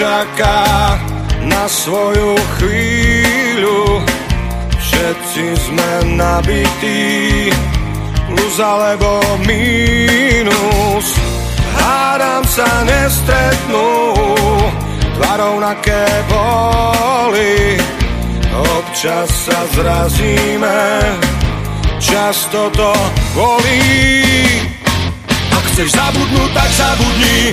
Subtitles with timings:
[0.00, 0.96] čaká
[1.44, 4.00] na svoju chvíľu.
[4.80, 7.52] Všetci sme nabití,
[8.32, 11.06] plus alebo mínus.
[11.76, 13.88] Hádam sa nestretnú,
[15.20, 17.76] dva rovnaké boli.
[18.80, 20.80] Občas sa zrazíme,
[22.00, 22.92] často to
[23.36, 23.84] bolí.
[25.52, 27.52] Ak chceš zabudnúť, tak zabudni,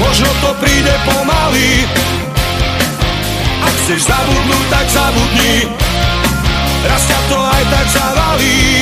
[0.00, 1.84] možno to príde pomaly.
[3.60, 5.68] Ak chceš zabudnúť, tak zabudni,
[6.88, 8.80] raz ťa to aj tak zavalí.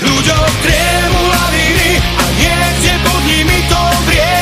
[0.00, 4.38] Ľuďom triemu lavíny a niekde pod nimi to vrie.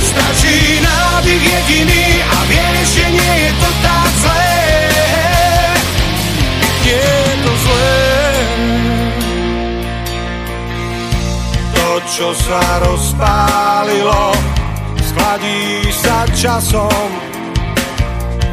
[0.00, 4.47] Stačí nádych jediný a vieš, že nie je to tak zlé.
[12.08, 14.32] Čo sa rozpálilo,
[14.96, 17.10] schladí sa časom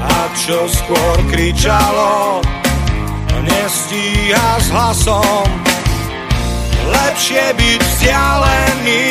[0.04, 2.44] a čo skôr kričalo,
[3.40, 5.48] nestíha s hlasom.
[6.86, 9.08] Lepšie byť vzdialený,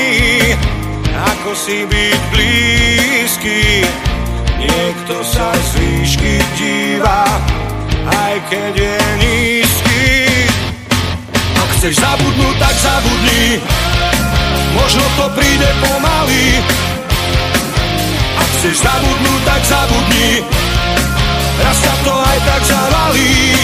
[1.10, 3.82] ako si byť blízky.
[4.60, 7.26] Niekto sa z výšky díva,
[8.06, 10.04] aj keď je nízky.
[11.58, 13.58] Ak chceš zabudnúť, tak zabudni,
[14.74, 16.58] možno to príde pomaly.
[18.38, 20.42] Ak chceš zabudnúť, tak zabudni,
[21.62, 23.54] raz sa to aj tak zavalí.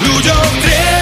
[0.00, 0.99] Ľuďom triemu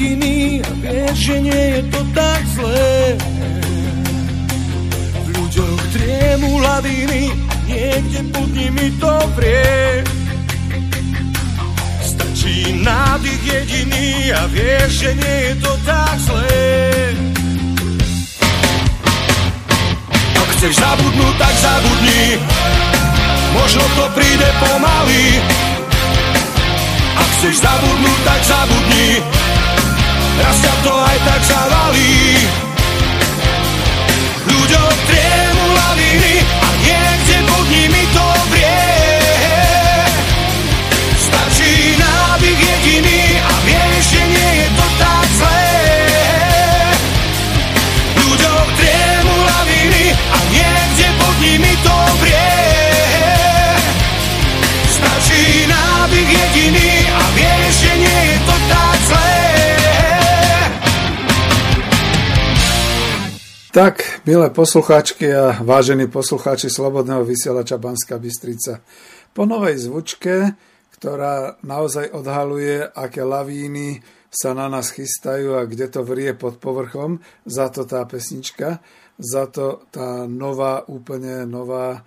[0.00, 3.20] jediný a vieš, že nie je to tak zlé.
[5.12, 7.28] V ľuďoch triemu laviny
[7.68, 10.00] niekde pod nimi to vrie.
[12.00, 16.64] Stačí nádych jediný a vieš, že nie je to tak zlé.
[20.32, 22.40] Ak chceš zabudnúť, tak zabudni,
[23.52, 25.44] možno to príde pomaly.
[27.20, 29.39] Ak chceš zabudnúť, tak zabudni,
[30.40, 32.16] raz to aj tak zavalí.
[34.48, 35.39] Ľuďom triemu
[63.70, 68.82] Tak, milé poslucháčky a vážení poslucháči Slobodného vysielača Banská Bystrica.
[69.30, 70.58] Po novej zvučke,
[70.98, 77.22] ktorá naozaj odhaluje, aké lavíny sa na nás chystajú a kde to vrie pod povrchom,
[77.46, 78.82] za to tá pesnička,
[79.14, 82.00] za to tá nová, úplne nová e,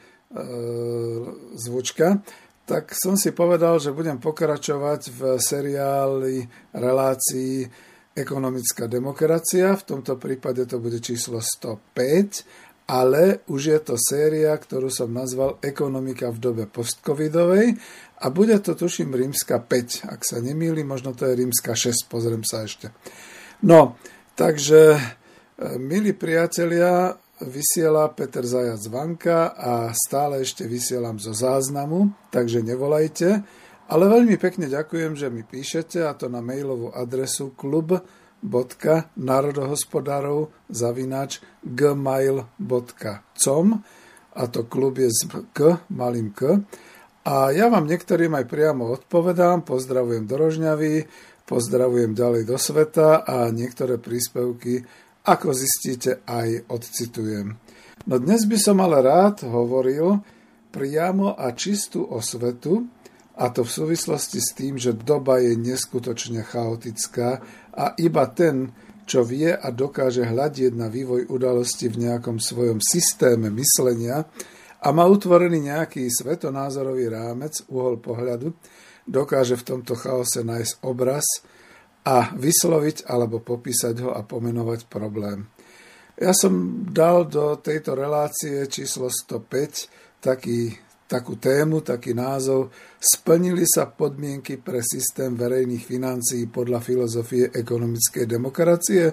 [1.56, 2.20] zvučka,
[2.68, 6.44] tak som si povedal, že budem pokračovať v seriáli
[6.76, 7.72] relácií
[8.14, 12.46] ekonomická demokracia, v tomto prípade to bude číslo 105,
[12.90, 17.74] ale už je to séria, ktorú som nazval Ekonomika v dobe postcovidovej
[18.22, 22.44] a bude to, tuším, rímska 5, ak sa nemýli, možno to je rímska 6, pozriem
[22.44, 22.92] sa ešte.
[23.64, 23.96] No,
[24.36, 25.00] takže,
[25.80, 33.44] milí priatelia, vysiela Peter Zajac Vanka a stále ešte vysielam zo záznamu, takže nevolajte.
[33.92, 42.48] Ale veľmi pekne ďakujem, že mi píšete a to na mailovú adresu klub.národohospodárov zavinač gmail.com
[44.34, 46.66] a to klub je z k, malým k.
[47.24, 51.08] A ja vám niektorým aj priamo odpovedám, pozdravujem do Rožňavy,
[51.48, 54.84] pozdravujem ďalej do sveta a niektoré príspevky,
[55.24, 57.56] ako zistíte, aj odcitujem.
[58.04, 60.20] No dnes by som ale rád hovoril
[60.76, 62.84] priamo a čistú osvetu,
[63.34, 67.42] a to v súvislosti s tým, že doba je neskutočne chaotická
[67.74, 68.70] a iba ten,
[69.04, 74.24] čo vie a dokáže hľadieť na vývoj udalosti v nejakom svojom systéme myslenia
[74.84, 78.54] a má utvorený nejaký svetonázorový rámec, uhol pohľadu,
[79.08, 81.26] dokáže v tomto chaose nájsť obraz
[82.04, 85.48] a vysloviť alebo popísať ho a pomenovať problém.
[86.20, 90.78] Ja som dal do tejto relácie číslo 105 taký,
[91.14, 99.04] takú tému, taký názov Splnili sa podmienky pre systém verejných financií podľa filozofie ekonomickej demokracie?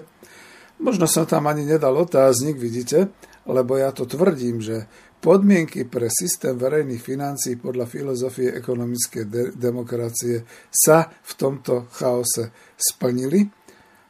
[0.81, 3.13] Možno som tam ani nedal otáznik, vidíte,
[3.45, 4.89] lebo ja to tvrdím, že
[5.21, 10.41] podmienky pre systém verejných financií podľa filozofie ekonomickej de- demokracie
[10.73, 13.45] sa v tomto chaose splnili,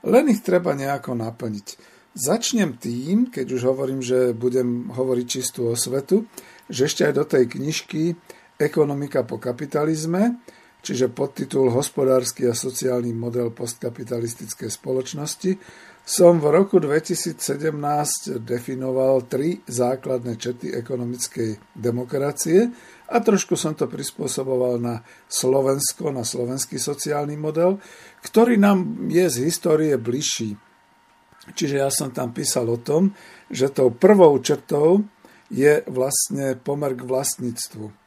[0.08, 1.68] len ich treba nejako naplniť.
[2.16, 6.28] Začnem tým, keď už hovorím, že budem hovoriť čistú osvetu,
[6.72, 8.16] že ešte aj do tej knižky
[8.56, 10.40] Ekonomika po kapitalizme,
[10.80, 15.52] čiže podtitul Hospodársky a sociálny model postkapitalistickej spoločnosti,
[16.02, 17.38] som v roku 2017
[18.42, 22.74] definoval tri základné čety ekonomickej demokracie
[23.06, 27.78] a trošku som to prispôsoboval na Slovensko, na slovenský sociálny model,
[28.26, 30.58] ktorý nám je z histórie bližší.
[31.54, 33.14] Čiže ja som tam písal o tom,
[33.50, 35.06] že tou prvou črtou
[35.52, 38.02] je vlastne pomer k vlastníctvu.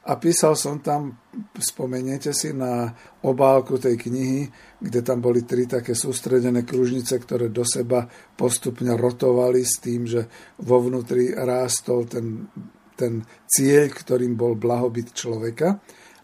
[0.00, 1.20] A písal som tam,
[1.60, 2.88] spomeniete si, na
[3.20, 4.48] obálku tej knihy,
[4.80, 10.24] kde tam boli tri také sústredené kružnice, ktoré do seba postupne rotovali s tým, že
[10.64, 12.48] vo vnútri rástol ten,
[12.96, 15.76] ten cieľ, ktorým bol blahobyt človeka.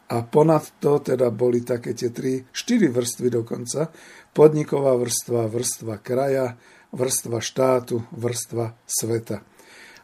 [0.08, 3.92] A ponad to teda boli také tie tri, štyri vrstvy dokonca,
[4.32, 6.56] podniková vrstva, vrstva kraja,
[6.96, 9.55] vrstva štátu, vrstva sveta.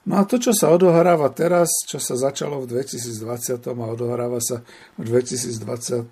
[0.03, 4.67] No a to, čo sa odohráva teraz, čo sa začalo v 2020 a odohráva sa
[4.99, 6.11] v 2021,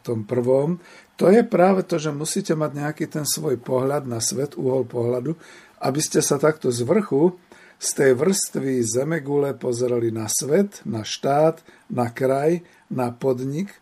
[1.18, 5.34] to je práve to, že musíte mať nejaký ten svoj pohľad na svet, uhol pohľadu,
[5.82, 7.34] aby ste sa takto z vrchu,
[7.80, 11.58] z tej vrstvy zemegule pozerali na svet, na štát,
[11.90, 12.62] na kraj,
[12.92, 13.74] na podnik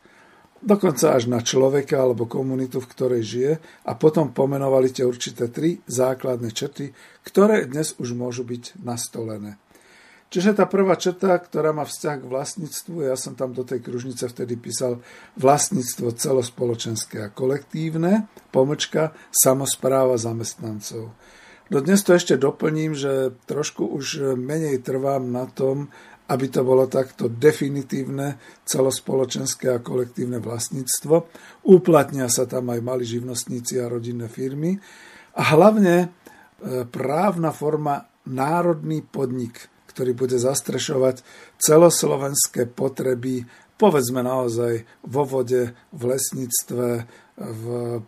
[0.62, 3.52] dokonca až na človeka alebo komunitu, v ktorej žije
[3.86, 6.90] a potom pomenovali tie určité tri základné črty,
[7.22, 9.58] ktoré dnes už môžu byť nastolené.
[10.28, 14.28] Čiže tá prvá črta, ktorá má vzťah k vlastníctvu, ja som tam do tej kružnice
[14.28, 15.00] vtedy písal
[15.40, 21.16] vlastníctvo celospoločenské a kolektívne, pomlčka, samozpráva zamestnancov.
[21.68, 25.88] No dnes to ešte doplním, že trošku už menej trvám na tom,
[26.28, 28.36] aby to bolo takto definitívne
[28.68, 31.14] celospoločenské a kolektívne vlastníctvo.
[31.72, 34.76] Uplatnia sa tam aj mali živnostníci a rodinné firmy.
[35.40, 36.06] A hlavne e,
[36.84, 41.26] právna forma národný podnik, ktorý bude zastrešovať
[41.58, 47.02] celoslovenské potreby, povedzme naozaj vo vode, v lesníctve,
[47.34, 47.64] v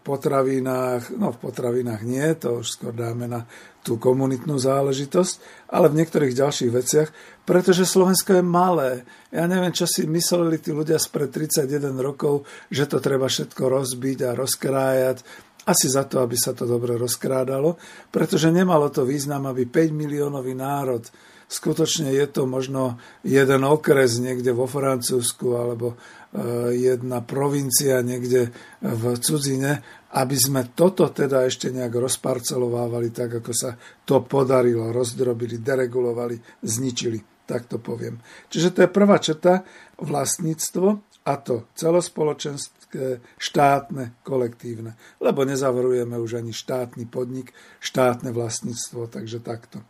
[0.06, 3.50] potravinách, no v potravinách nie, to už skôr dáme na
[3.82, 7.08] tú komunitnú záležitosť, ale v niektorých ďalších veciach,
[7.42, 9.02] pretože Slovensko je malé.
[9.34, 14.30] Ja neviem, čo si mysleli tí ľudia spred 31 rokov, že to treba všetko rozbiť
[14.30, 15.26] a rozkrájať.
[15.66, 17.82] Asi za to, aby sa to dobre rozkrádalo,
[18.14, 21.02] pretože nemalo to význam, aby 5 miliónový národ
[21.50, 25.98] skutočne je to možno jeden okres niekde vo Francúzsku alebo
[26.30, 29.82] Eh, jedna provincia niekde v cudzine,
[30.14, 33.74] aby sme toto teda ešte nejak rozparcelovávali tak, ako sa
[34.06, 37.18] to podarilo, rozdrobili, deregulovali, zničili,
[37.50, 38.22] tak to poviem.
[38.46, 39.66] Čiže to je prvá četa,
[39.98, 40.86] vlastníctvo
[41.26, 44.94] a to celospoločenské, štátne, kolektívne.
[45.18, 47.50] Lebo nezavrujeme už ani štátny podnik,
[47.82, 49.82] štátne vlastníctvo, takže takto.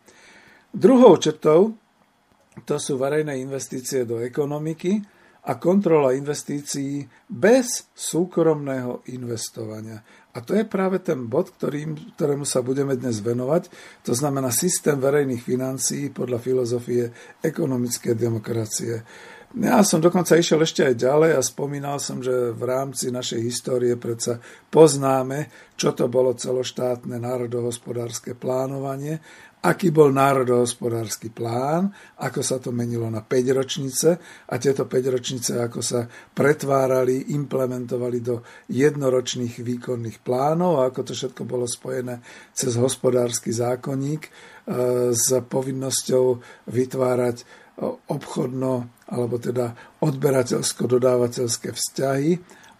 [0.71, 1.75] Druhou četou
[2.67, 5.03] to sú verejné investície do ekonomiky,
[5.41, 10.05] a kontrola investícií bez súkromného investovania.
[10.37, 13.73] A to je práve ten bod, ktorým, ktorému sa budeme dnes venovať.
[14.05, 17.11] To znamená systém verejných financií podľa filozofie
[17.41, 18.95] ekonomickej demokracie.
[19.59, 23.99] Ja som dokonca išiel ešte aj ďalej a spomínal som, že v rámci našej histórie
[23.99, 24.39] predsa
[24.71, 29.19] poznáme, čo to bolo celoštátne národohospodárske plánovanie
[29.61, 34.09] aký bol národohospodársky plán, ako sa to menilo na 5 ročnice
[34.49, 38.41] a tieto 5 ročnice ako sa pretvárali, implementovali do
[38.73, 42.25] jednoročných výkonných plánov a ako to všetko bolo spojené
[42.57, 44.31] cez hospodársky zákonník e,
[45.13, 46.25] s povinnosťou
[46.73, 47.69] vytvárať
[48.13, 48.73] obchodno
[49.09, 49.73] alebo teda
[50.05, 52.31] odberateľsko-dodávateľské vzťahy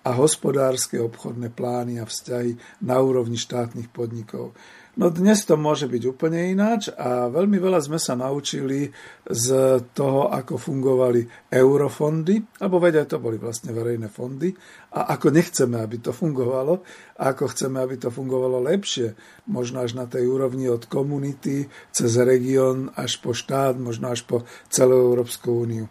[0.01, 4.57] a hospodárske obchodné plány a vzťahy na úrovni štátnych podnikov.
[4.99, 8.91] No dnes to môže byť úplne ináč a veľmi veľa sme sa naučili
[9.23, 9.47] z
[9.95, 14.51] toho, ako fungovali eurofondy, alebo vedia, to boli vlastne verejné fondy
[14.99, 16.83] a ako nechceme, aby to fungovalo
[17.23, 19.15] a ako chceme, aby to fungovalo lepšie,
[19.47, 24.43] možno až na tej úrovni od komunity, cez región až po štát, možno až po
[24.67, 25.87] celú Európsku úniu.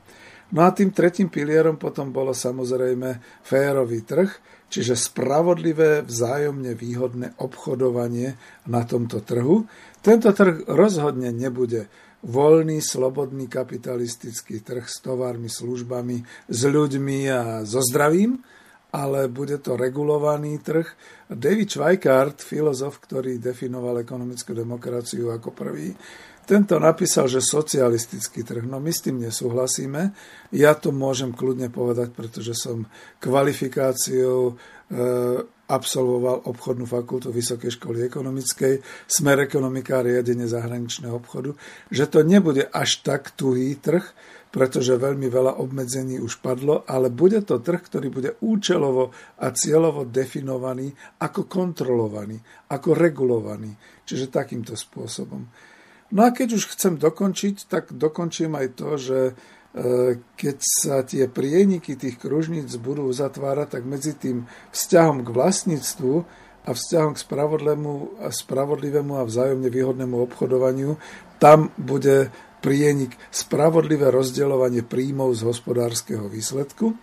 [0.52, 8.38] No a tým tretím pilierom potom bolo samozrejme férový trh, čiže spravodlivé, vzájomne výhodné obchodovanie
[8.70, 9.66] na tomto trhu.
[10.00, 11.90] Tento trh rozhodne nebude
[12.24, 18.40] voľný, slobodný kapitalistický trh s tovarmi, službami, s ľuďmi a so zdravím,
[18.90, 20.88] ale bude to regulovaný trh.
[21.30, 25.94] David Schweikart, filozof, ktorý definoval ekonomickú demokraciu ako prvý,
[26.50, 28.66] tento napísal, že socialistický trh.
[28.66, 30.10] No my s tým nesúhlasíme.
[30.50, 32.90] Ja to môžem kľudne povedať, pretože som
[33.22, 34.54] kvalifikáciou e,
[35.70, 41.54] absolvoval obchodnú fakultu Vysokej školy ekonomickej, smer ekonomika a riadenie zahraničného obchodu,
[41.94, 44.02] že to nebude až tak tuhý trh,
[44.50, 50.10] pretože veľmi veľa obmedzení už padlo, ale bude to trh, ktorý bude účelovo a cieľovo
[50.10, 50.90] definovaný
[51.22, 52.42] ako kontrolovaný,
[52.74, 53.70] ako regulovaný.
[54.10, 55.69] Čiže takýmto spôsobom.
[56.10, 59.34] No a keď už chcem dokončiť, tak dokončím aj to, že e,
[60.34, 66.14] keď sa tie prieniky tých kružníc budú uzatvárať, tak medzi tým vzťahom k vlastníctvu
[66.66, 67.94] a vzťahom k spravodlivému,
[68.26, 70.98] spravodlivému a vzájomne výhodnému obchodovaniu,
[71.38, 76.98] tam bude prienik spravodlivé rozdeľovanie príjmov z hospodárskeho výsledku,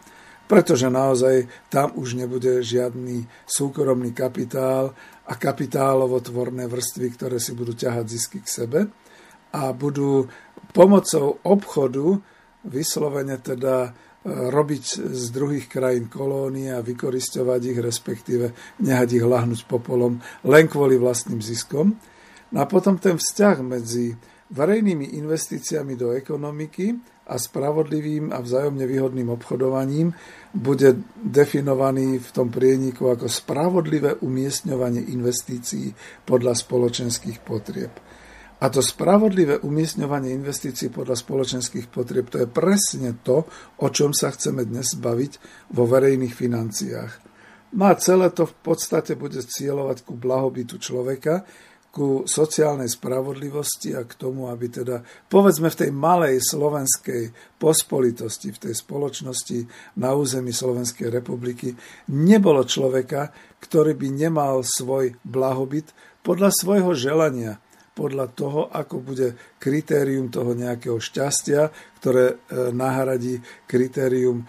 [0.46, 4.94] pretože naozaj tam už nebude žiadny súkromný kapitál
[5.26, 8.80] a kapitálovo tvorné vrstvy, ktoré si budú ťahať zisky k sebe
[9.50, 10.30] a budú
[10.70, 12.18] pomocou obchodu
[12.66, 13.90] vyslovene teda e,
[14.26, 18.46] robiť z druhých krajín kolónie a vykoristovať ich, respektíve
[18.82, 21.94] nehať ich lahnúť popolom len kvôli vlastným ziskom.
[22.54, 24.14] No a potom ten vzťah medzi
[24.50, 30.14] verejnými investíciami do ekonomiky a spravodlivým a vzájomne výhodným obchodovaním
[30.54, 35.90] bude definovaný v tom prieniku ako spravodlivé umiestňovanie investícií
[36.22, 37.92] podľa spoločenských potrieb.
[38.56, 43.44] A to spravodlivé umiestňovanie investícií podľa spoločenských potrieb, to je presne to,
[43.84, 45.32] o čom sa chceme dnes baviť
[45.76, 47.12] vo verejných financiách.
[47.76, 51.44] No a celé to v podstate bude cieľovať ku blahobytu človeka,
[51.96, 55.00] ku sociálnej spravodlivosti a k tomu, aby teda,
[55.32, 59.64] povedzme v tej malej slovenskej pospolitosti, v tej spoločnosti
[59.96, 61.72] na území Slovenskej republiky,
[62.12, 63.32] nebolo človeka,
[63.64, 67.56] ktorý by nemal svoj blahobyt podľa svojho želania,
[67.96, 72.36] podľa toho, ako bude kritérium toho nejakého šťastia, ktoré e,
[72.76, 74.44] nahradí kritérium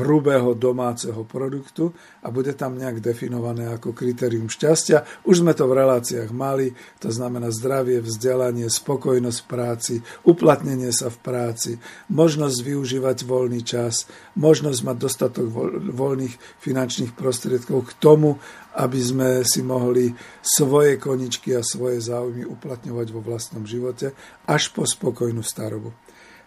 [0.00, 1.92] hrubého domáceho produktu
[2.24, 5.04] a bude tam nejak definované ako kritérium šťastia.
[5.28, 9.94] Už sme to v reláciách mali, to znamená zdravie, vzdelanie, spokojnosť v práci,
[10.24, 11.70] uplatnenie sa v práci,
[12.08, 14.08] možnosť využívať voľný čas,
[14.40, 15.46] možnosť mať dostatok
[15.92, 18.40] voľných finančných prostriedkov k tomu,
[18.72, 24.16] aby sme si mohli svoje koničky a svoje záujmy uplatňovať vo vlastnom živote
[24.48, 25.92] až po spokojnú starobu.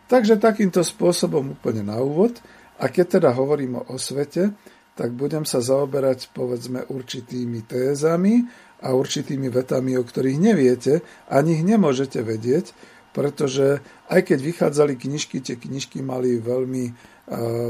[0.10, 2.42] Takže takýmto spôsobom úplne na úvod–
[2.75, 4.51] a keď teda hovorím o svete,
[4.96, 8.48] tak budem sa zaoberať povedzme určitými tézami
[8.84, 12.72] a určitými vetami, o ktorých neviete, ani ich nemôžete vedieť,
[13.12, 13.79] pretože
[14.12, 16.96] aj keď vychádzali knižky, tie knižky mali veľmi uh,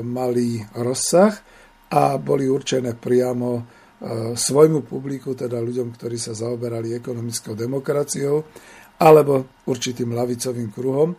[0.01, 1.33] malý rozsah
[1.93, 3.63] a boli určené priamo uh,
[4.33, 8.41] svojmu publiku, teda ľuďom, ktorí sa zaoberali ekonomickou demokraciou
[9.01, 11.13] alebo určitým lavicovým kruhom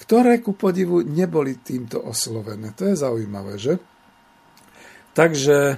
[0.00, 2.72] ktoré ku podivu neboli týmto oslovené.
[2.72, 3.76] To je zaujímavé, že?
[5.12, 5.76] Takže e,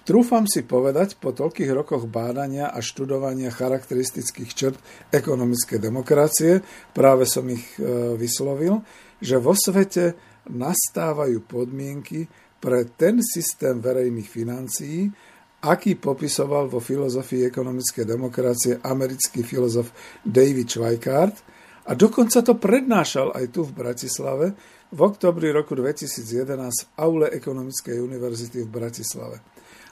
[0.00, 4.78] trúfam si povedať po toľkých rokoch bádania a študovania charakteristických črt
[5.12, 6.64] ekonomickej demokracie,
[6.96, 8.80] práve som ich e, vyslovil,
[9.20, 10.16] že vo svete
[10.48, 12.24] nastávajú podmienky
[12.56, 15.12] pre ten systém verejných financií,
[15.60, 19.92] aký popisoval vo filozofii ekonomickej demokracie americký filozof
[20.24, 21.36] David Schweikart–
[21.86, 24.58] a dokonca to prednášal aj tu v Bratislave
[24.90, 29.38] v oktobri roku 2011 v aule Ekonomickej univerzity v Bratislave.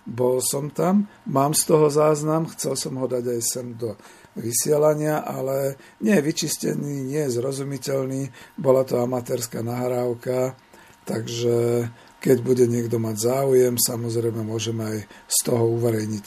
[0.04, 3.96] Bol som tam, mám z toho záznam, chcel som ho dať aj sem do
[4.36, 8.28] vysielania, ale nie je vyčistený, nie je zrozumiteľný,
[8.60, 10.58] bola to amatérska nahrávka,
[11.08, 11.88] takže
[12.20, 16.26] keď bude niekto mať záujem, samozrejme môžeme aj z toho uverejniť.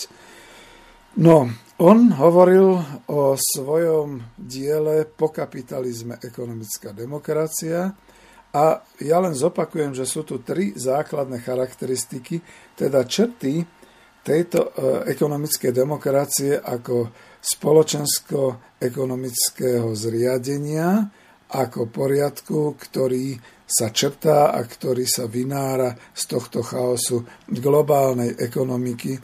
[1.17, 1.49] No,
[1.81, 2.77] on hovoril
[3.09, 7.89] o svojom diele po kapitalizme ekonomická demokracia.
[8.53, 12.37] A ja len zopakujem, že sú tu tri základné charakteristiky,
[12.77, 13.65] teda črty
[14.21, 17.09] tejto e, ekonomickej demokracie ako
[17.41, 21.01] spoločensko-ekonomického zriadenia,
[21.49, 23.33] ako poriadku, ktorý
[23.65, 29.17] sa črtá a ktorý sa vynára z tohto chaosu globálnej ekonomiky,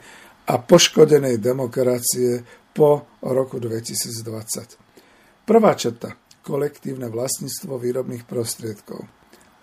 [0.44, 5.48] a poškodenej demokracie po roku 2020.
[5.48, 6.16] Prvá črta.
[6.44, 9.00] Kolektívne vlastníctvo výrobných prostriedkov.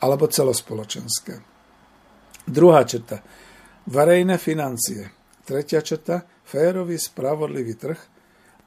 [0.01, 1.37] alebo celospoločenské.
[2.49, 3.21] Druhá črta.
[3.85, 5.05] Verejné financie.
[5.45, 6.25] Tretia črta.
[6.41, 7.99] Férový, spravodlivý trh.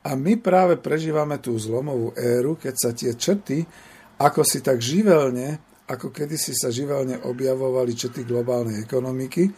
[0.06, 3.66] A my práve prežívame tú zlomovú éru, keď sa tie črty,
[4.22, 5.58] ako si tak živelne,
[5.90, 9.50] ako kedysi sa živelne objavovali črty globálnej ekonomiky,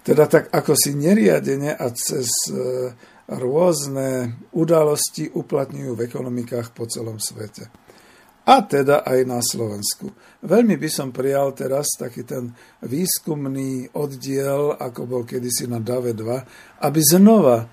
[0.00, 2.56] teda tak ako si neriadene a cez e,
[3.30, 7.70] rôzne udalosti uplatňujú v ekonomikách po celom svete.
[8.50, 10.10] A teda aj na Slovensku.
[10.42, 12.50] Veľmi by som prijal teraz taký ten
[12.82, 17.68] výskumný oddiel, ako bol kedysi na DAVE 2, aby znova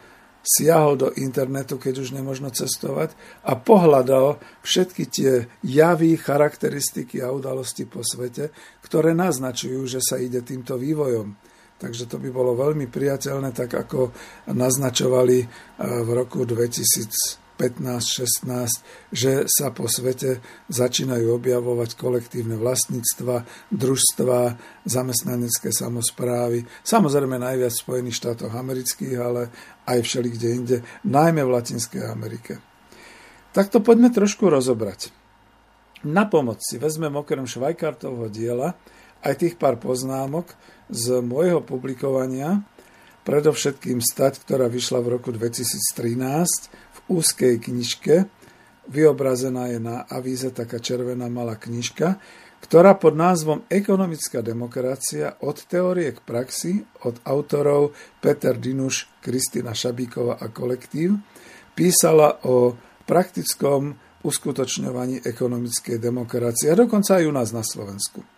[0.48, 3.12] siahol do internetu, keď už nemožno cestovať
[3.43, 10.39] a pohľadal všetky tie javy, charakteristiky a udalosti po svete, ktoré naznačujú, že sa ide
[10.46, 11.36] týmto vývojom.
[11.77, 14.10] Takže to by bolo veľmi priateľné, tak ako
[14.50, 20.41] naznačovali eh, v roku 2015-16, že sa po svete
[20.74, 24.57] začínajú objavovať kolektívne vlastníctva, družstva,
[24.89, 26.65] zamestnanecké samozprávy.
[26.81, 29.53] Samozrejme najviac v Spojených štátoch amerických, ale
[29.86, 32.57] aj všeli kde inde, najmä v Latinskej Amerike.
[33.53, 35.13] Tak to poďme trošku rozobrať.
[36.05, 38.77] Na pomoc si vezmem okrem Švajkartovho diela
[39.25, 40.53] aj tých pár poznámok,
[40.88, 42.63] z môjho publikovania,
[43.27, 46.15] predovšetkým stať, ktorá vyšla v roku 2013
[46.72, 48.15] v úzkej knižke,
[48.88, 52.20] vyobrazená je na avíze taká červená malá knižka,
[52.63, 60.39] ktorá pod názvom Ekonomická demokracia od teórie k praxi od autorov Peter Dinuš, Kristina Šabíková
[60.41, 61.20] a kolektív
[61.77, 62.74] písala o
[63.06, 68.37] praktickom uskutočňovaní ekonomickej demokracie a dokonca aj u nás na Slovensku.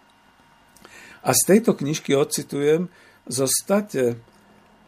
[1.23, 2.87] A z tejto knižky ocitujem
[3.27, 4.15] zo state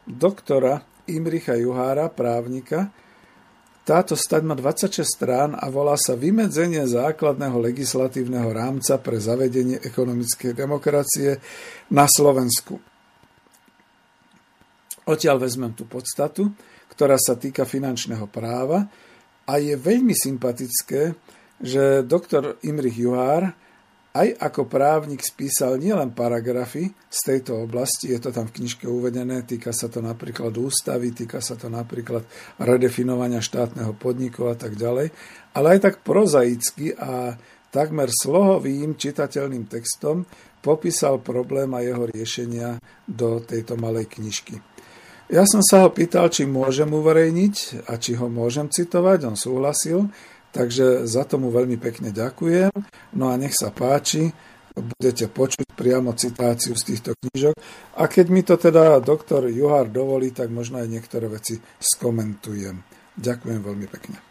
[0.08, 2.90] doktora Imricha Juhára, právnika.
[3.82, 10.54] Táto stať má 26 strán a volá sa Vymedzenie základného legislatívneho rámca pre zavedenie ekonomickej
[10.54, 11.42] demokracie
[11.90, 12.78] na Slovensku.
[15.10, 16.54] Odtiaľ vezmem tú podstatu,
[16.94, 18.86] ktorá sa týka finančného práva
[19.50, 21.18] a je veľmi sympatické,
[21.58, 23.50] že doktor Imrich Juhár
[24.12, 29.48] aj ako právnik spísal nielen paragrafy z tejto oblasti, je to tam v knižke uvedené,
[29.48, 32.28] týka sa to napríklad ústavy, týka sa to napríklad
[32.60, 35.16] redefinovania štátneho podniku a tak ďalej,
[35.56, 37.40] ale aj tak prozaicky a
[37.72, 40.28] takmer slohovým čitateľným textom
[40.60, 44.60] popísal problém a jeho riešenia do tejto malej knižky.
[45.32, 50.12] Ja som sa ho pýtal, či môžem uverejniť a či ho môžem citovať, on súhlasil,
[50.52, 52.72] Takže za tomu veľmi pekne ďakujem.
[53.16, 54.32] No a nech sa páči,
[54.76, 57.56] budete počuť priamo citáciu z týchto knižok.
[58.00, 62.80] A keď mi to teda doktor Juhár dovolí, tak možno aj niektoré veci skomentujem.
[63.16, 64.31] Ďakujem veľmi pekne.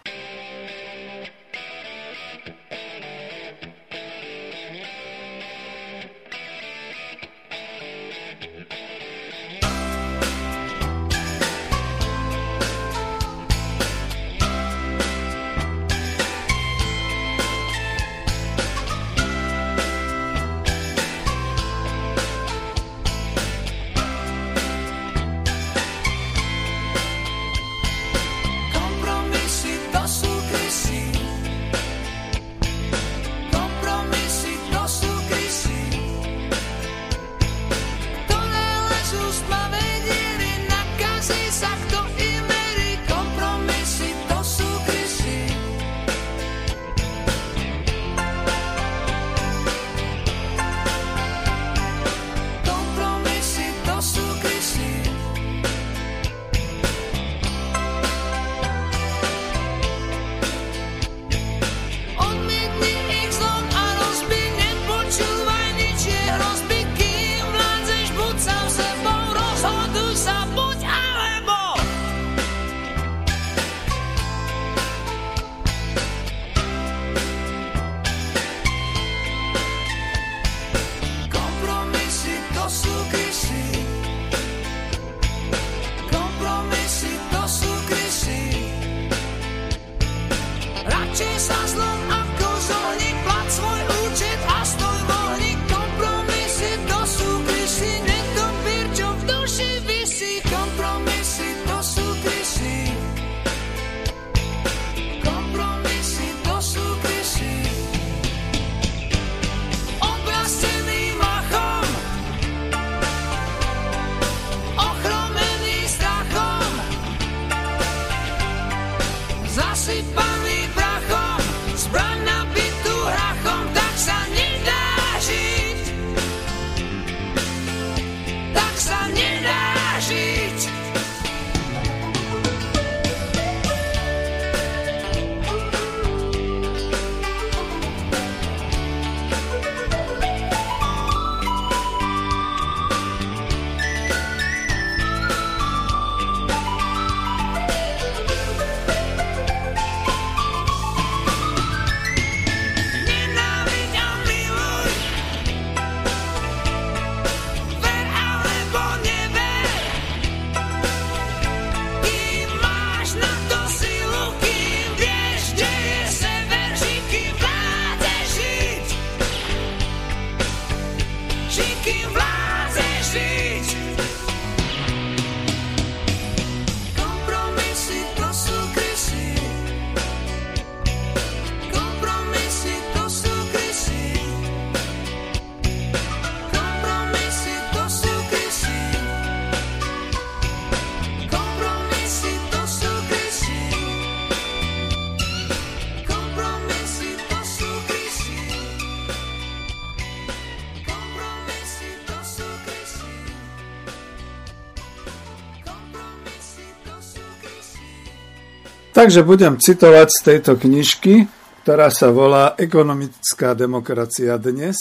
[209.00, 211.24] Takže budem citovať z tejto knižky,
[211.64, 214.76] ktorá sa volá Ekonomická demokracia dnes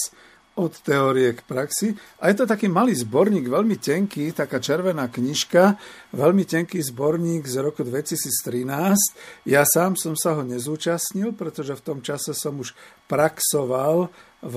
[0.59, 1.95] od teórie k praxi.
[2.19, 5.79] A je to taký malý zborník, veľmi tenký, taká červená knižka,
[6.11, 9.47] veľmi tenký zborník z roku 2013.
[9.47, 12.75] Ja sám som sa ho nezúčastnil, pretože v tom čase som už
[13.07, 14.11] praxoval
[14.43, 14.55] v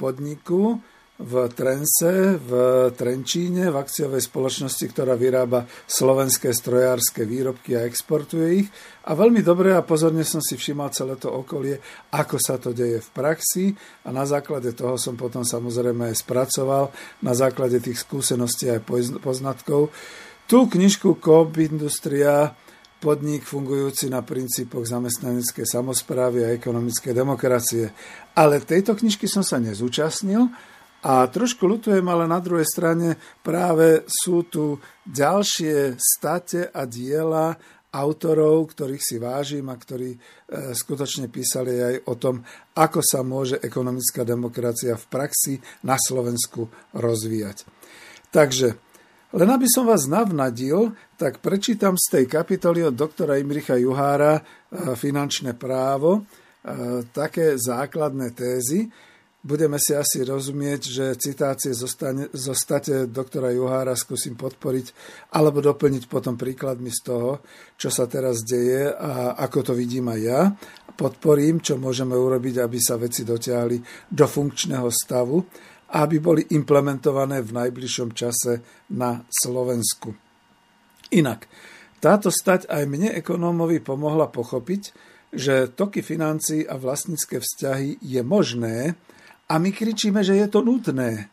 [0.00, 0.80] podniku,
[1.22, 2.50] v Trense, v
[2.92, 8.68] Trenčíne, v akciovej spoločnosti, ktorá vyrába slovenské strojárske výrobky a exportuje ich.
[9.06, 11.78] A veľmi dobre a pozorne som si všímal celé to okolie,
[12.10, 13.70] ako sa to deje v praxi
[14.02, 16.90] a na základe toho som potom samozrejme aj spracoval,
[17.22, 18.82] na základe tých skúseností aj
[19.22, 19.94] poznatkov.
[20.50, 22.50] Tú knižku Coop Industria
[23.02, 27.90] podnik fungujúci na princípoch zamestnaneckej samozprávy a ekonomickej demokracie.
[28.38, 30.46] Ale tejto knižky som sa nezúčastnil,
[31.02, 37.58] a trošku lutujem, ale na druhej strane práve sú tu ďalšie state a diela
[37.92, 40.18] autorov, ktorých si vážim a ktorí e,
[40.72, 42.40] skutočne písali aj o tom,
[42.72, 47.68] ako sa môže ekonomická demokracia v praxi na Slovensku rozvíjať.
[48.32, 48.68] Takže,
[49.36, 54.42] len aby som vás navnadil, tak prečítam z tej kapitoly od doktora Imricha Juhára e,
[54.96, 56.24] Finančné právo
[56.64, 58.88] e, také základné tézy,
[59.42, 64.94] budeme si asi rozumieť, že citácie zostane, zostate doktora Juhára skúsim podporiť
[65.34, 67.42] alebo doplniť potom príkladmi z toho,
[67.74, 70.40] čo sa teraz deje a ako to vidím aj ja.
[70.94, 75.42] Podporím, čo môžeme urobiť, aby sa veci dotiahli do funkčného stavu
[75.92, 80.14] a aby boli implementované v najbližšom čase na Slovensku.
[81.12, 81.50] Inak,
[82.00, 84.82] táto stať aj mne ekonómovi pomohla pochopiť,
[85.32, 88.96] že toky financií a vlastnícke vzťahy je možné,
[89.52, 91.28] a my kričíme, že je to nutné.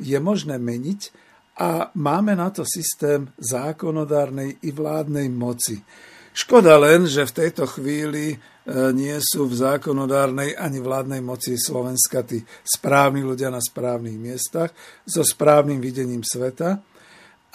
[0.00, 1.12] Je možné meniť
[1.60, 5.76] a máme na to systém zákonodárnej i vládnej moci.
[6.32, 8.36] Škoda len, že v tejto chvíli e,
[8.94, 14.70] nie sú v zákonodárnej ani vládnej moci Slovenska tí správni ľudia na správnych miestach
[15.04, 16.78] so správnym videním sveta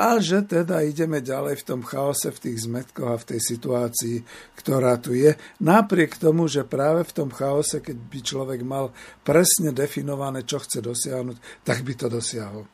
[0.04, 4.18] a že teda ideme ďalej v tom chaose, v tých zmetkoch a v tej situácii,
[4.60, 5.32] ktorá tu je.
[5.64, 8.92] Napriek tomu, že práve v tom chaose, keď by človek mal
[9.24, 12.68] presne definované, čo chce dosiahnuť, tak by to dosiahol.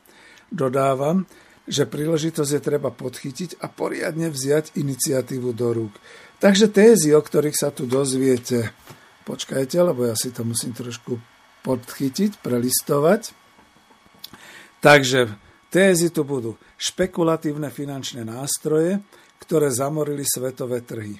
[0.50, 1.22] Dodávam,
[1.70, 5.94] že príležitosť je treba podchytiť a poriadne vziať iniciatívu do rúk.
[6.42, 8.74] Takže tézy, o ktorých sa tu dozviete,
[9.22, 11.22] počkajte, lebo ja si to musím trošku
[11.62, 13.38] podchytiť, prelistovať.
[14.82, 15.30] Takže
[15.70, 19.04] Tézy tu budú špekulatívne finančné nástroje,
[19.36, 21.12] ktoré zamorili svetové trhy.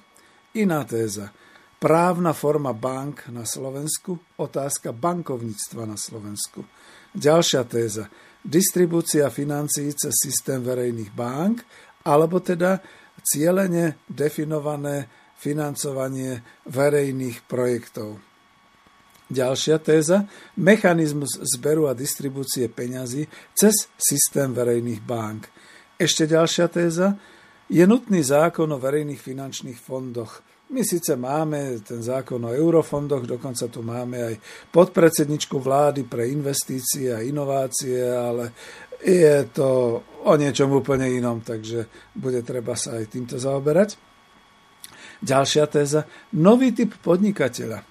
[0.57, 1.29] Iná téza.
[1.77, 6.65] Právna forma bank na Slovensku, otázka bankovníctva na Slovensku.
[7.13, 8.09] Ďalšia téza.
[8.41, 11.65] Distribúcia financií cez systém verejných bank,
[12.09, 12.81] alebo teda
[13.21, 15.09] cieľene definované
[15.41, 18.30] financovanie verejných projektov.
[19.31, 20.27] Ďalšia téza,
[20.59, 25.47] mechanizmus zberu a distribúcie peňazí cez systém verejných bank.
[25.95, 27.15] Ešte ďalšia téza,
[27.71, 30.43] je nutný zákon o verejných finančných fondoch.
[30.75, 34.35] My síce máme ten zákon o eurofondoch, dokonca tu máme aj
[34.75, 38.51] podpredsedničku vlády pre investície a inovácie, ale
[38.99, 41.87] je to o niečom úplne inom, takže
[42.19, 43.95] bude treba sa aj týmto zaoberať.
[45.23, 47.90] Ďalšia téza, nový typ podnikateľa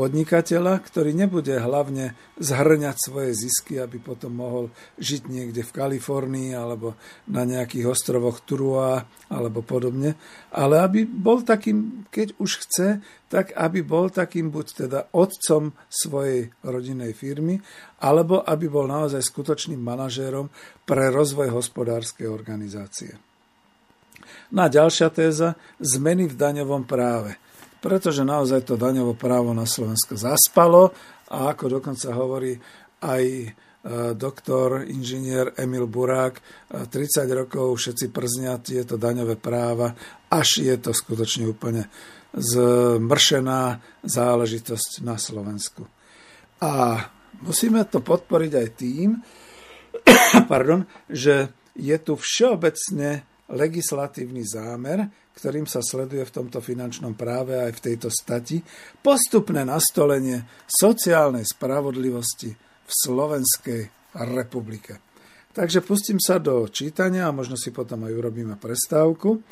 [0.00, 6.96] podnikateľa, ktorý nebude hlavne zhrňať svoje zisky, aby potom mohol žiť niekde v Kalifornii alebo
[7.28, 10.16] na nejakých ostrovoch Trua alebo podobne,
[10.56, 16.48] ale aby bol takým, keď už chce, tak aby bol takým buď teda otcom svojej
[16.64, 17.60] rodinnej firmy,
[18.00, 20.48] alebo aby bol naozaj skutočným manažérom
[20.88, 23.20] pre rozvoj hospodárskej organizácie.
[24.48, 27.36] Na ďalšia téza, zmeny v daňovom práve–
[27.80, 30.92] pretože naozaj to daňovo právo na Slovensko zaspalo
[31.32, 32.52] a ako dokonca hovorí
[33.00, 33.48] aj e,
[34.12, 39.96] doktor, inžinier Emil Burák, 30 e, rokov všetci prznia tieto daňové práva,
[40.28, 41.88] až je to skutočne úplne
[42.36, 43.62] zmršená
[44.06, 45.88] záležitosť na Slovensku.
[46.60, 47.02] A
[47.42, 49.08] musíme to podporiť aj tým,
[50.52, 57.78] pardon, že je tu všeobecne legislatívny zámer, ktorým sa sleduje v tomto finančnom práve aj
[57.78, 58.60] v tejto stati,
[59.00, 63.82] postupné nastolenie sociálnej spravodlivosti v Slovenskej
[64.34, 65.00] republike.
[65.50, 69.42] Takže pustím sa do čítania a možno si potom aj urobíme prestávku.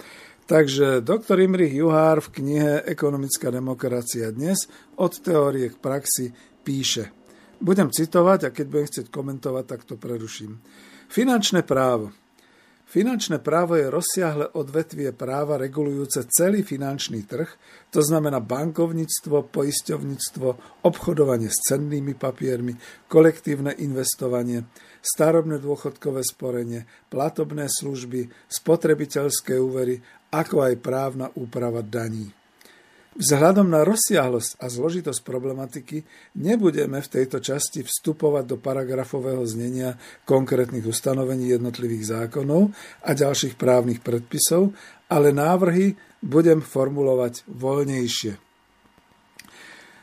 [0.48, 4.64] Takže doktor Imrich Juhár v knihe Ekonomická demokracia dnes
[4.96, 6.32] od teórie k praxi
[6.64, 7.12] píše.
[7.58, 10.62] Budem citovať a keď budem chcieť komentovať, tak to preruším.
[11.10, 12.14] Finančné právo.
[12.88, 17.44] Finančné právo je rozsiahle odvetvie práva regulujúce celý finančný trh,
[17.92, 20.48] to znamená bankovníctvo, poisťovníctvo,
[20.88, 24.64] obchodovanie s cennými papiermi, kolektívne investovanie,
[25.04, 30.00] starobné dôchodkové sporenie, platobné služby, spotrebiteľské úvery,
[30.32, 32.37] ako aj právna úprava daní.
[33.18, 36.06] Vzhľadom na rozsiahlosť a zložitosť problematiky
[36.38, 42.70] nebudeme v tejto časti vstupovať do paragrafového znenia konkrétnych ustanovení jednotlivých zákonov
[43.02, 44.70] a ďalších právnych predpisov,
[45.10, 48.38] ale návrhy budem formulovať voľnejšie.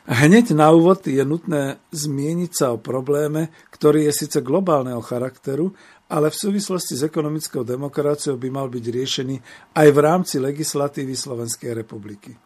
[0.05, 5.71] Hneď na úvod je nutné zmieniť sa o probléme, ktorý je síce globálneho charakteru,
[6.11, 9.35] ale v súvislosti s ekonomickou demokraciou by mal byť riešený
[9.71, 12.44] aj v rámci legislatívy Slovenskej republiky.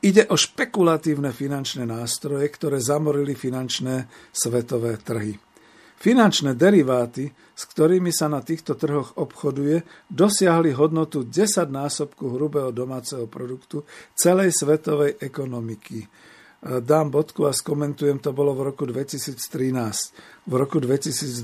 [0.00, 5.36] Ide o špekulatívne finančné nástroje, ktoré zamorili finančné svetové trhy.
[6.00, 13.28] Finančné deriváty, s ktorými sa na týchto trhoch obchoduje, dosiahli hodnotu 10 násobku hrubého domáceho
[13.28, 13.84] produktu
[14.16, 16.08] celej svetovej ekonomiky
[16.60, 19.40] dám bodku a skomentujem, to bolo v roku 2013.
[20.44, 21.40] V roku 2021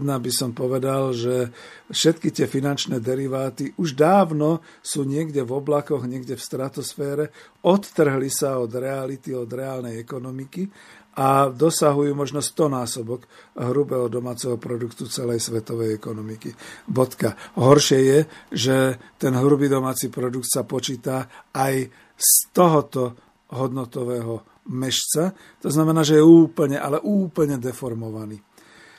[0.00, 1.52] by som povedal, že
[1.92, 7.24] všetky tie finančné deriváty už dávno sú niekde v oblakoch, niekde v stratosfére,
[7.68, 10.72] odtrhli sa od reality, od reálnej ekonomiky
[11.16, 13.24] a dosahujú možno 100 násobok
[13.56, 16.52] hrubého domáceho produktu celej svetovej ekonomiky.
[16.84, 17.36] Bodka.
[17.56, 18.20] Horšie je,
[18.52, 18.76] že
[19.16, 25.34] ten hrubý domáci produkt sa počíta aj z tohoto hodnotového mešca.
[25.62, 28.42] To znamená, že je úplne, ale úplne deformovaný.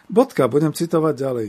[0.08, 1.48] Bodka, budem citovať ďalej.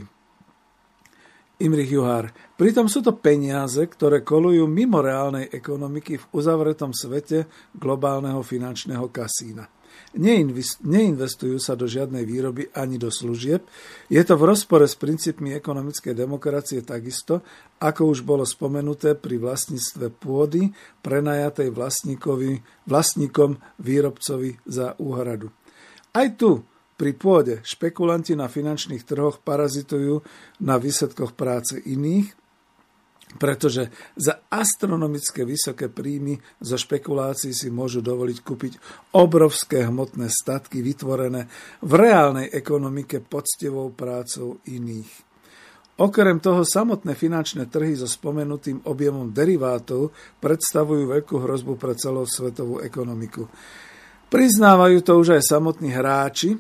[1.59, 2.31] Imrich Juhár.
[2.55, 9.67] Pritom sú to peniaze, ktoré kolujú mimo reálnej ekonomiky v uzavretom svete globálneho finančného kasína.
[10.85, 13.67] Neinvestujú sa do žiadnej výroby ani do služieb.
[14.09, 17.45] Je to v rozpore s princípmi ekonomickej demokracie takisto,
[17.83, 20.73] ako už bolo spomenuté pri vlastníctve pôdy
[21.05, 21.75] prenajatej
[22.87, 25.53] vlastníkom výrobcovi za úhradu.
[26.15, 26.65] Aj tu
[26.99, 30.25] pri pôde špekulanti na finančných trhoch parazitujú
[30.59, 32.38] na výsledkoch práce iných
[33.37, 38.73] pretože za astronomické vysoké príjmy zo špekulácií si môžu dovoliť kúpiť
[39.13, 41.45] obrovské hmotné statky vytvorené
[41.85, 45.29] v reálnej ekonomike poctivou prácou iných.
[45.99, 52.79] Okrem toho samotné finančné trhy so spomenutým objemom derivátov predstavujú veľkú hrozbu pre celú svetovú
[52.79, 53.51] ekonomiku.
[54.31, 56.55] Priznávajú to už aj samotní hráči,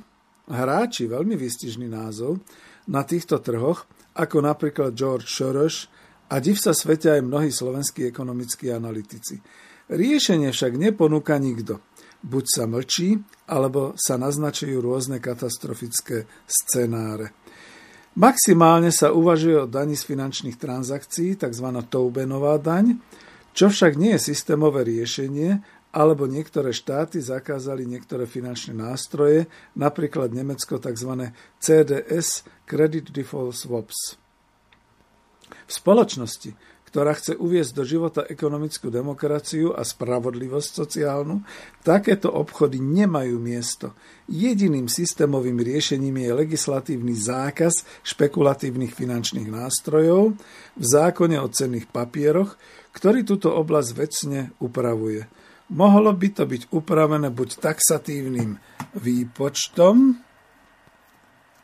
[0.51, 2.43] hráči, veľmi výstižný názov,
[2.91, 3.87] na týchto trhoch,
[4.19, 5.87] ako napríklad George Soros,
[6.29, 9.41] a div sa svete aj mnohí slovenskí ekonomickí analytici.
[9.89, 11.81] Riešenie však neponúka nikto.
[12.21, 13.17] Buď sa mlčí,
[13.49, 17.33] alebo sa naznačujú rôzne katastrofické scenáre.
[18.19, 21.69] Maximálne sa uvažuje o daní z finančných transakcií, tzv.
[21.87, 22.99] Toubenová daň,
[23.55, 25.63] čo však nie je systémové riešenie,
[25.95, 31.33] alebo niektoré štáty zakázali niektoré finančné nástroje, napríklad Nemecko tzv.
[31.63, 34.28] CDS, Credit Default Swaps.
[35.69, 36.57] V spoločnosti,
[36.89, 41.45] ktorá chce uviezť do života ekonomickú demokraciu a spravodlivosť sociálnu,
[41.85, 43.93] takéto obchody nemajú miesto.
[44.25, 50.41] Jediným systémovým riešením je legislatívny zákaz špekulatívnych finančných nástrojov
[50.73, 52.57] v zákone o cenných papieroch,
[52.97, 55.29] ktorý túto oblasť vecne upravuje.
[55.69, 58.57] Mohlo by to byť upravené buď taxatívnym
[58.97, 60.25] výpočtom,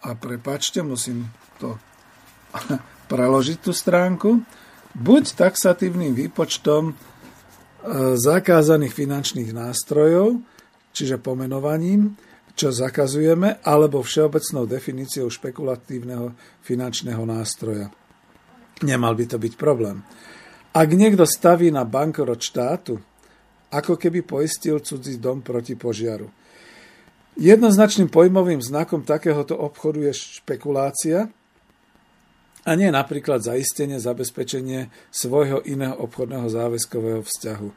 [0.05, 1.81] a prepačte, musím to
[3.07, 4.43] preložiť tú stránku,
[4.95, 6.95] buď taxatívnym výpočtom e,
[8.17, 10.41] zakázaných finančných nástrojov,
[10.95, 12.15] čiže pomenovaním,
[12.55, 17.91] čo zakazujeme, alebo všeobecnou definíciou špekulatívneho finančného nástroja.
[18.87, 20.07] Nemal by to byť problém.
[20.75, 22.99] Ak niekto staví na bankrot štátu,
[23.75, 26.31] ako keby poistil cudzí dom proti požiaru.
[27.35, 31.27] Jednoznačným pojmovým znakom takéhoto obchodu je špekulácia,
[32.65, 37.71] a nie napríklad zaistenie, zabezpečenie svojho iného obchodného záväzkového vzťahu.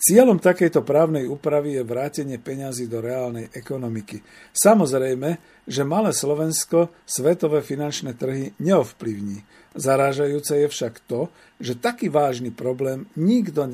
[0.00, 4.24] Cieľom takejto právnej úpravy je vrátenie peňazí do reálnej ekonomiky.
[4.56, 9.44] Samozrejme, že malé Slovensko svetové finančné trhy neovplyvní.
[9.76, 11.28] Zarážajúce je však to,
[11.60, 13.68] že taký vážny problém nikto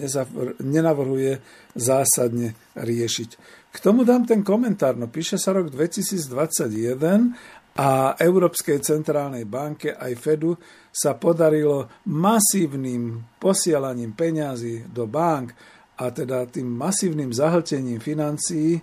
[0.58, 1.38] nenavrhuje
[1.78, 3.30] zásadne riešiť.
[3.70, 7.38] K tomu dám ten komentár, no píše sa rok 2021
[7.76, 10.56] a Európskej centrálnej banke aj Fedu
[10.88, 15.52] sa podarilo masívnym posielaním peňazí do bank
[16.00, 18.82] a teda tým masívnym zahltením financií e,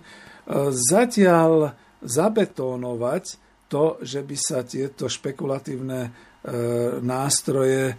[0.70, 3.24] zatiaľ zabetónovať
[3.66, 6.10] to, že by sa tieto špekulatívne e,
[7.02, 7.98] nástroje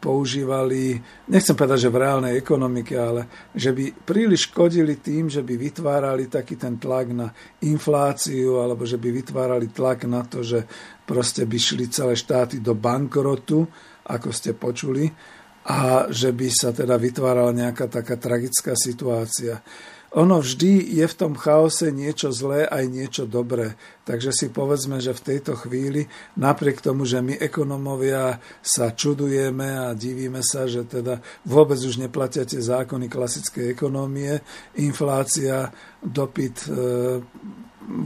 [0.00, 0.94] používali,
[1.28, 6.30] nechcem povedať, že v reálnej ekonomike, ale že by príliš škodili tým, že by vytvárali
[6.30, 7.28] taký ten tlak na
[7.66, 10.62] infláciu, alebo že by vytvárali tlak na to, že
[11.02, 13.66] proste by šli celé štáty do bankrotu,
[14.06, 15.10] ako ste počuli
[15.66, 19.58] a že by sa teda vytvárala nejaká taká tragická situácia.
[20.16, 23.76] Ono vždy je v tom chaose niečo zlé aj niečo dobré.
[24.08, 26.08] Takže si povedzme, že v tejto chvíli,
[26.40, 32.48] napriek tomu, že my ekonomovia sa čudujeme a divíme sa, že teda vôbec už neplatia
[32.48, 34.40] tie zákony klasickej ekonómie,
[34.80, 35.68] inflácia,
[36.00, 36.70] dopyt e,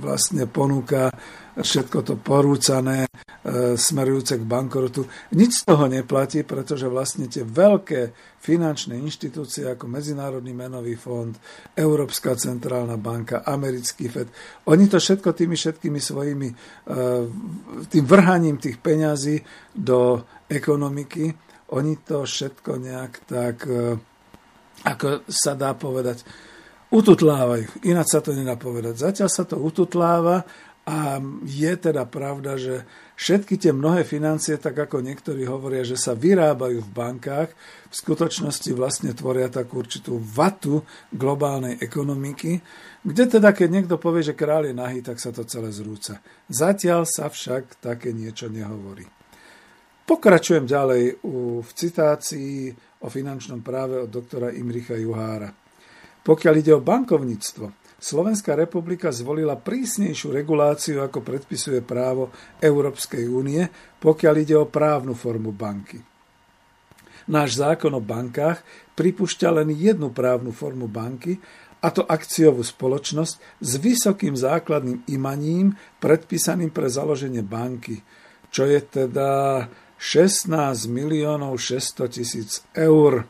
[0.02, 1.14] vlastne ponúka
[1.58, 5.06] všetko to porúcané, e, smerujúce k bankrotu.
[5.34, 11.34] Nič z toho neplatí, pretože vlastne tie veľké finančné inštitúcie ako Medzinárodný menový fond,
[11.74, 14.28] Európska centrálna banka, americký FED,
[14.70, 16.54] oni to všetko tými všetkými svojimi, e,
[17.90, 19.42] tým vrhaním tých peňazí
[19.74, 21.34] do ekonomiky,
[21.70, 23.98] oni to všetko nejak tak, e,
[24.86, 26.22] ako sa dá povedať,
[26.90, 27.86] ututlávajú.
[27.86, 28.98] Ináč sa to nedá povedať.
[28.98, 30.42] Zatiaľ sa to ututláva
[30.90, 32.82] a je teda pravda, že
[33.14, 37.54] všetky tie mnohé financie, tak ako niektorí hovoria, že sa vyrábajú v bankách,
[37.86, 40.82] v skutočnosti vlastne tvoria takú určitú vatu
[41.14, 42.58] globálnej ekonomiky,
[43.06, 46.18] kde teda, keď niekto povie, že kráľ je nahý, tak sa to celé zrúca.
[46.50, 49.06] Zatiaľ sa však také niečo nehovorí.
[50.10, 51.22] Pokračujem ďalej
[51.62, 55.54] v citácii o finančnom práve od doktora Imricha Juhára.
[56.20, 63.68] Pokiaľ ide o bankovníctvo, Slovenská republika zvolila prísnejšiu reguláciu, ako predpisuje právo Európskej únie,
[64.00, 66.00] pokiaľ ide o právnu formu banky.
[67.28, 68.64] Náš zákon o bankách
[68.96, 71.36] pripúšťa len jednu právnu formu banky,
[71.80, 78.04] a to akciovú spoločnosť s vysokým základným imaním predpísaným pre založenie banky,
[78.52, 79.64] čo je teda
[79.96, 80.48] 16
[80.88, 83.24] miliónov 600 tisíc eur,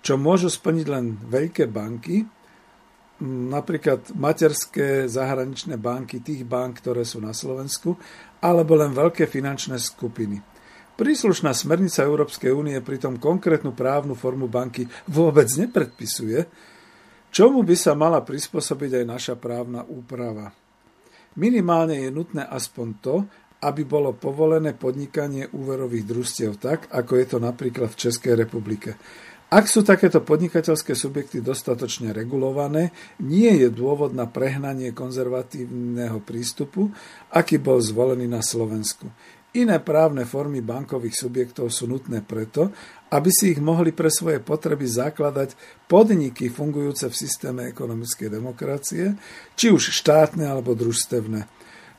[0.00, 2.24] čo môžu splniť len veľké banky,
[3.24, 7.96] napríklad materské zahraničné banky tých bank, ktoré sú na Slovensku,
[8.40, 10.40] alebo len veľké finančné skupiny.
[10.96, 16.44] Príslušná smernica Európskej únie pritom konkrétnu právnu formu banky vôbec nepredpisuje,
[17.32, 20.52] čomu by sa mala prispôsobiť aj naša právna úprava.
[21.40, 23.16] Minimálne je nutné aspoň to,
[23.60, 28.96] aby bolo povolené podnikanie úverových družstiev tak, ako je to napríklad v Českej republike.
[29.50, 36.94] Ak sú takéto podnikateľské subjekty dostatočne regulované, nie je dôvod na prehnanie konzervatívneho prístupu,
[37.34, 39.10] aký bol zvolený na Slovensku.
[39.50, 42.70] Iné právne formy bankových subjektov sú nutné preto,
[43.10, 45.58] aby si ich mohli pre svoje potreby zakladať
[45.90, 49.18] podniky fungujúce v systéme ekonomickej demokracie,
[49.58, 51.50] či už štátne alebo družstevné.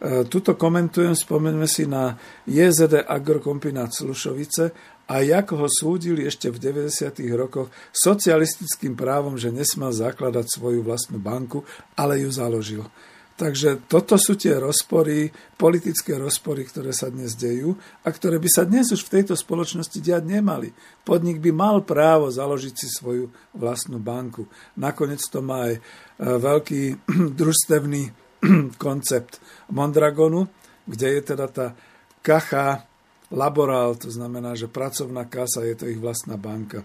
[0.02, 2.18] E, tuto komentujem, spomeňme si na
[2.49, 4.74] JZD Agrokombinát Slušovice
[5.06, 7.22] a ako ho súdili ešte v 90.
[7.38, 11.62] rokoch socialistickým právom, že nesmal zakladať svoju vlastnú banku,
[11.93, 12.84] ale ju založil.
[13.38, 17.74] Takže toto sú tie rozpory, politické rozpory, ktoré sa dnes dejú
[18.06, 20.74] a ktoré by sa dnes už v tejto spoločnosti diať nemali.
[21.06, 24.49] Podnik by mal právo založiť si svoju vlastnú banku.
[24.78, 25.82] Nakoniec to má aj e,
[26.22, 26.82] veľký
[27.41, 28.20] družstevný
[28.81, 29.37] koncept
[29.69, 30.49] Mondragonu,
[30.89, 31.67] kde je teda tá
[32.25, 32.85] kacha
[33.31, 36.83] laborál, to znamená, že pracovná kasa je to ich vlastná banka.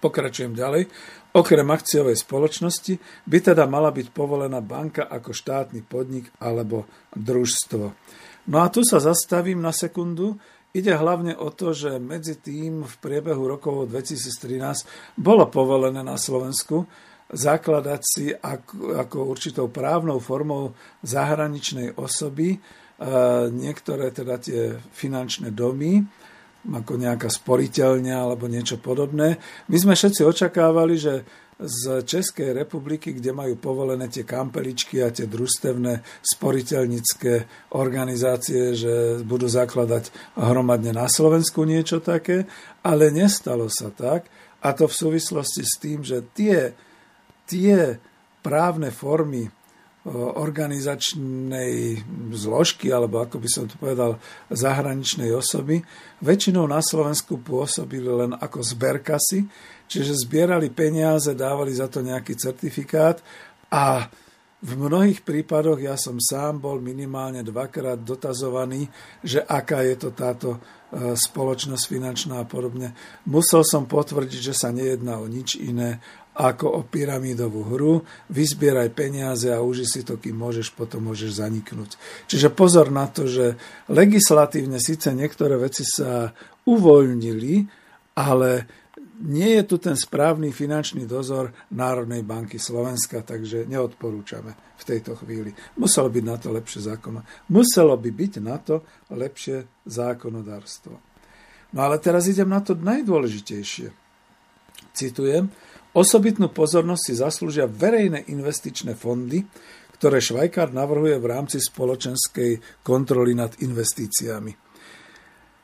[0.00, 0.88] Pokračujem ďalej.
[1.36, 2.96] Okrem akciovej spoločnosti
[3.28, 7.84] by teda mala byť povolená banka ako štátny podnik alebo družstvo.
[8.48, 10.40] No a tu sa zastavím na sekundu.
[10.72, 16.88] Ide hlavne o to, že medzi tým v priebehu rokov 2013 bolo povolené na Slovensku
[17.30, 20.74] zakladať si ako, ako určitou právnou formou
[21.06, 22.58] zahraničnej osoby
[23.50, 26.04] niektoré teda tie finančné domy,
[26.68, 29.40] ako nejaká sporiteľňa alebo niečo podobné.
[29.72, 31.24] My sme všetci očakávali, že
[31.60, 37.44] z Českej republiky, kde majú povolené tie kampeličky a tie družstevné sporiteľnické
[37.76, 40.08] organizácie, že budú zakladať
[40.40, 42.48] hromadne na Slovensku niečo také,
[42.80, 44.28] ale nestalo sa tak.
[44.64, 46.72] A to v súvislosti s tým, že tie
[47.50, 47.98] tie
[48.46, 49.50] právne formy
[50.08, 52.00] organizačnej
[52.32, 54.16] zložky, alebo ako by som to povedal,
[54.48, 55.84] zahraničnej osoby,
[56.24, 59.44] väčšinou na Slovensku pôsobili len ako zberkasy,
[59.84, 63.20] čiže zbierali peniaze, dávali za to nejaký certifikát
[63.68, 64.08] a
[64.60, 68.92] v mnohých prípadoch ja som sám bol minimálne dvakrát dotazovaný,
[69.24, 70.58] že aká je to táto e,
[71.16, 72.92] spoločnosť finančná a podobne.
[73.24, 76.04] Musel som potvrdiť, že sa nejedná o nič iné
[76.40, 77.94] ako o pyramídovú hru.
[78.32, 82.00] Vyzbieraj peniaze a uži si to, kým môžeš, potom môžeš zaniknúť.
[82.32, 83.60] Čiže pozor na to, že
[83.92, 86.32] legislatívne síce niektoré veci sa
[86.64, 87.68] uvoľnili,
[88.16, 88.64] ale
[89.20, 95.52] nie je tu ten správny finančný dozor Národnej banky Slovenska, takže neodporúčame v tejto chvíli.
[95.76, 97.20] Muselo byť na to lepšie zákono.
[97.52, 98.80] Muselo by byť na to
[99.12, 100.96] lepšie zákonodárstvo.
[101.76, 103.92] No ale teraz idem na to najdôležitejšie.
[104.96, 105.52] Citujem,
[105.96, 109.42] osobitnú pozornosť si zaslúžia verejné investičné fondy,
[110.00, 114.70] ktoré Švajkár navrhuje v rámci spoločenskej kontroly nad investíciami.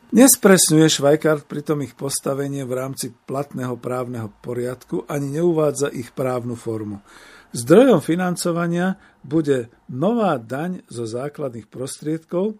[0.06, 7.02] Nespresňuje Švajkart pritom ich postavenie v rámci platného právneho poriadku ani neuvádza ich právnu formu.
[7.50, 12.54] Zdrojom financovania bude nová daň zo základných prostriedkov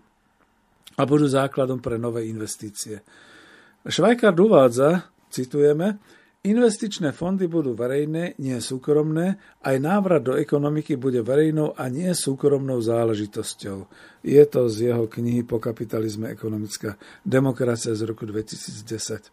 [0.97, 3.05] a budú základom pre nové investície.
[3.87, 6.01] Švajkart uvádza, citujeme,
[6.47, 12.79] Investičné fondy budú verejné, nie súkromné, aj návrat do ekonomiky bude verejnou a nie súkromnou
[12.79, 13.91] záležitosťou.
[14.23, 16.95] Je to z jeho knihy Po kapitalizme ekonomická
[17.27, 19.27] demokracia z roku 2010.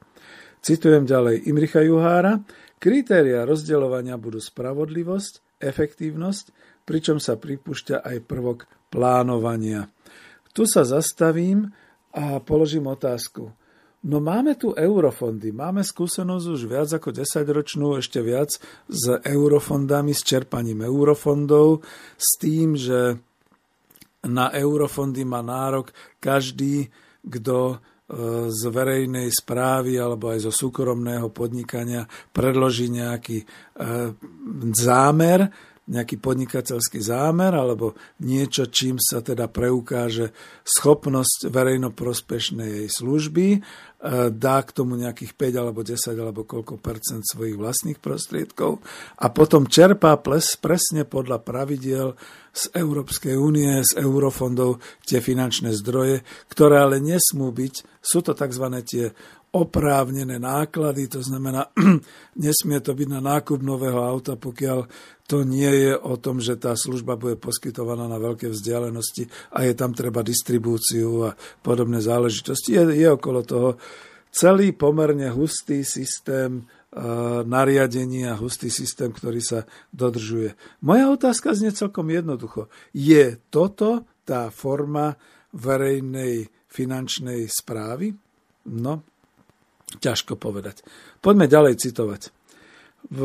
[0.65, 2.41] Citujem ďalej Imricha Juhára.
[2.81, 6.45] Kritéria rozdeľovania budú spravodlivosť, efektívnosť,
[6.81, 9.85] pričom sa pripúšťa aj prvok plánovania.
[10.49, 11.69] Tu sa zastavím
[12.09, 13.53] a položím otázku.
[14.03, 18.51] No máme tu eurofondy, máme skúsenosť už viac ako 10 ročnú, ešte viac
[18.91, 21.79] s eurofondami, s čerpaním eurofondov,
[22.19, 23.15] s tým, že
[24.27, 26.91] na eurofondy má nárok každý,
[27.23, 27.77] kto e,
[28.51, 32.03] z verejnej správy alebo aj zo súkromného podnikania
[32.35, 33.45] predloží nejaký e,
[34.75, 35.47] zámer,
[35.83, 40.31] nejaký podnikateľský zámer alebo niečo, čím sa teda preukáže
[40.63, 43.59] schopnosť verejnoprospešnej služby, e,
[44.31, 48.79] dá k tomu nejakých 5 alebo 10 alebo koľko percent svojich vlastných prostriedkov
[49.19, 52.15] a potom čerpá ples presne podľa pravidiel
[52.55, 58.65] z Európskej únie, z eurofondov tie finančné zdroje, ktoré ale nesmú byť, sú to tzv.
[58.87, 59.11] tie
[59.53, 61.69] oprávnené náklady, to znamená,
[62.41, 64.89] nesmie to byť na nákup nového auta, pokiaľ
[65.29, 69.73] to nie je o tom, že tá služba bude poskytovaná na veľké vzdialenosti a je
[69.77, 72.75] tam treba distribúciu a podobné záležitosti.
[72.75, 73.69] Je, je okolo toho
[74.33, 80.57] celý pomerne hustý systém uh, nariadení a hustý systém, ktorý sa dodržuje.
[80.81, 82.73] Moja otázka znie celkom jednoducho.
[82.91, 85.13] Je toto tá forma
[85.53, 88.17] verejnej finančnej správy?
[88.65, 89.12] No,
[89.99, 90.81] Ťažko povedať.
[91.21, 92.21] Poďme ďalej citovať.
[93.11, 93.21] V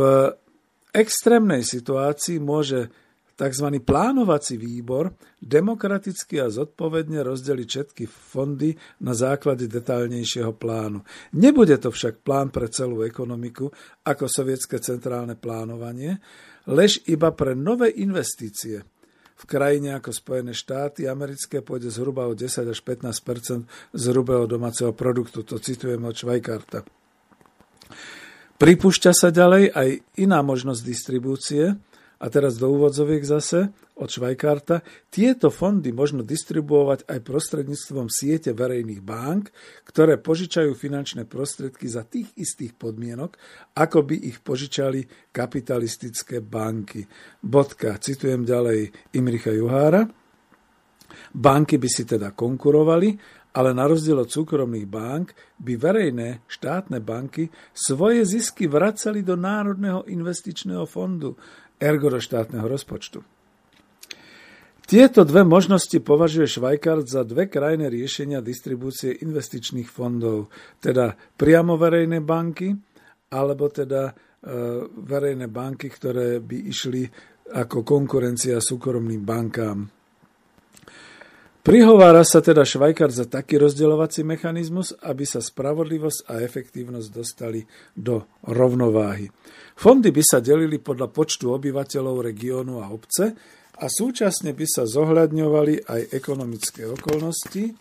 [0.93, 2.91] extrémnej situácii môže
[3.39, 3.79] tzv.
[3.87, 8.75] plánovací výbor demokraticky a zodpovedne rozdeliť všetky fondy
[9.07, 11.07] na základe detailnejšieho plánu.
[11.39, 13.71] Nebude to však plán pre celú ekonomiku
[14.03, 16.19] ako sovietské centrálne plánovanie,
[16.67, 18.83] lež iba pre nové investície–
[19.39, 24.91] v krajine ako Spojené štáty americké pôjde zhruba o 10 až 15% z hrubého domáceho
[24.91, 25.47] produktu.
[25.47, 26.83] To citujem od Švajkarta.
[28.59, 31.79] Pripúšťa sa ďalej aj iná možnosť distribúcie,
[32.19, 34.81] a teraz do úvodzoviek zase od Švajkarta.
[35.11, 39.51] Tieto fondy možno distribuovať aj prostredníctvom siete verejných bank,
[39.85, 43.35] ktoré požičajú finančné prostriedky za tých istých podmienok,
[43.75, 47.05] ako by ich požičali kapitalistické banky.
[47.43, 50.07] Bodka, citujem ďalej Imricha Juhára.
[51.35, 53.17] Banky by si teda konkurovali,
[53.59, 60.05] ale na rozdiel od súkromných bank by verejné štátne banky svoje zisky vracali do Národného
[60.07, 61.35] investičného fondu,
[61.81, 63.38] ergo do štátneho rozpočtu.
[64.89, 70.49] Tieto dve možnosti považuje Švajkart za dve krajné riešenia distribúcie investičných fondov,
[70.81, 72.73] teda priamo verejné banky,
[73.29, 74.13] alebo teda e,
[74.89, 77.05] verejné banky, ktoré by išli
[77.53, 79.85] ako konkurencia súkromným bankám.
[81.61, 87.61] Prihovára sa teda Švajkart za taký rozdeľovací mechanizmus, aby sa spravodlivosť a efektívnosť dostali
[87.93, 89.29] do rovnováhy.
[89.77, 93.37] Fondy by sa delili podľa počtu obyvateľov regiónu a obce
[93.79, 97.73] a súčasne by sa zohľadňovali aj ekonomické okolnosti,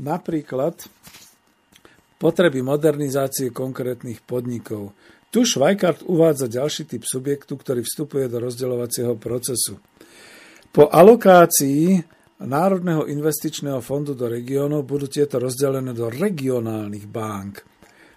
[0.00, 0.80] napríklad
[2.16, 4.96] potreby modernizácie konkrétnych podnikov.
[5.28, 9.76] Tu Švajkart uvádza ďalší typ subjektu, ktorý vstupuje do rozdeľovacieho procesu.
[10.70, 12.00] Po alokácii
[12.44, 17.62] Národného investičného fondu do regiónov budú tieto rozdelené do regionálnych bank.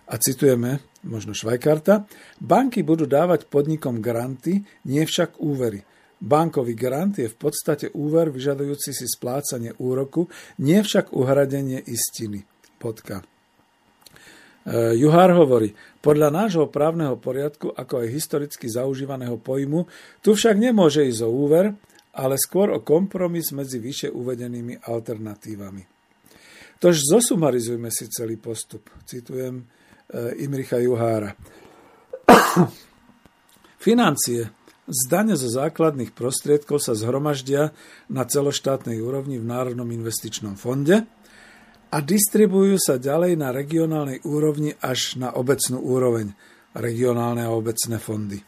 [0.08, 2.08] A citujeme, možno Švajkarta,
[2.42, 5.84] banky budú dávať podnikom granty, nie však úvery.
[6.18, 10.26] Bankový grant je v podstate úver vyžadujúci si splácanie úroku,
[10.58, 12.42] nie však uhradenie istiny.
[12.82, 13.22] Podka.
[13.22, 19.86] E, Juhár hovorí, podľa nášho právneho poriadku, ako aj historicky zaužívaného pojmu,
[20.26, 21.74] tu však nemôže ísť o úver,
[22.18, 25.86] ale skôr o kompromis medzi vyše uvedenými alternatívami.
[26.78, 28.90] Tož zosumarizujme si celý postup.
[29.06, 29.66] Citujem e,
[30.42, 31.34] Imricha Juhára.
[33.86, 37.76] Financie z zo základných prostriedkov sa zhromaždia
[38.08, 41.04] na celoštátnej úrovni v Národnom investičnom fonde
[41.92, 46.32] a distribujú sa ďalej na regionálnej úrovni až na obecnú úroveň,
[46.72, 48.40] regionálne a obecné fondy.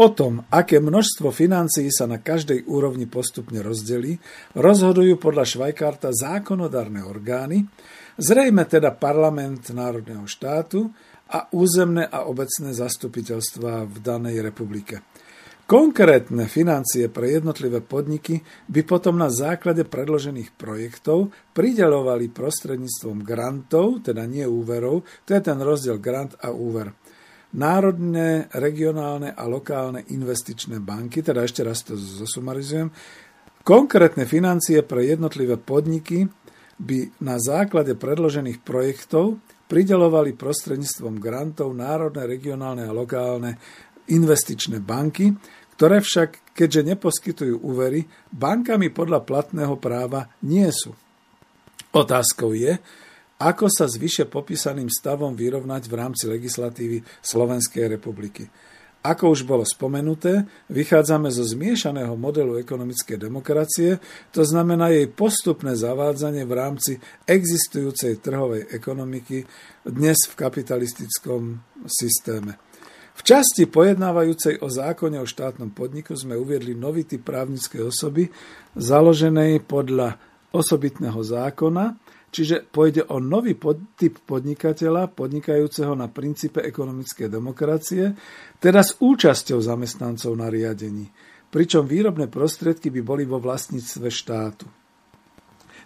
[0.00, 4.16] O tom, aké množstvo financií sa na každej úrovni postupne rozdelí,
[4.56, 7.68] rozhodujú podľa Švajkarta zákonodárne orgány,
[8.16, 10.88] zrejme teda parlament národného štátu
[11.28, 15.04] a územné a obecné zastupiteľstva v danej republike.
[15.70, 24.26] Konkrétne financie pre jednotlivé podniky by potom na základe predložených projektov pridelovali prostredníctvom grantov, teda
[24.26, 26.90] nie úverov, to je ten rozdiel grant a úver.
[27.54, 32.90] Národné, regionálne a lokálne investičné banky, teda ešte raz to zosumarizujem,
[33.62, 36.26] konkrétne financie pre jednotlivé podniky
[36.82, 39.38] by na základe predložených projektov
[39.70, 43.54] pridelovali prostredníctvom grantov národné, regionálne a lokálne
[44.10, 45.30] investičné banky,
[45.80, 50.92] ktoré však, keďže neposkytujú úvery, bankami podľa platného práva nie sú.
[51.96, 52.76] Otázkou je,
[53.40, 58.44] ako sa s vyše popísaným stavom vyrovnať v rámci legislatívy Slovenskej republiky.
[59.00, 63.96] Ako už bolo spomenuté, vychádzame zo zmiešaného modelu ekonomickej demokracie,
[64.28, 66.92] to znamená jej postupné zavádzanie v rámci
[67.24, 69.48] existujúcej trhovej ekonomiky
[69.88, 71.56] dnes v kapitalistickom
[71.88, 72.69] systéme.
[73.20, 78.32] V časti pojednávajúcej o zákone o štátnom podniku sme uviedli nový typ právnickej osoby,
[78.72, 80.16] založenej podľa
[80.56, 82.00] osobitného zákona,
[82.32, 88.16] čiže pôjde o nový pod, typ podnikateľa, podnikajúceho na princípe ekonomickej demokracie,
[88.56, 91.04] teda s účasťou zamestnancov na riadení,
[91.52, 94.64] pričom výrobné prostriedky by boli vo vlastníctve štátu.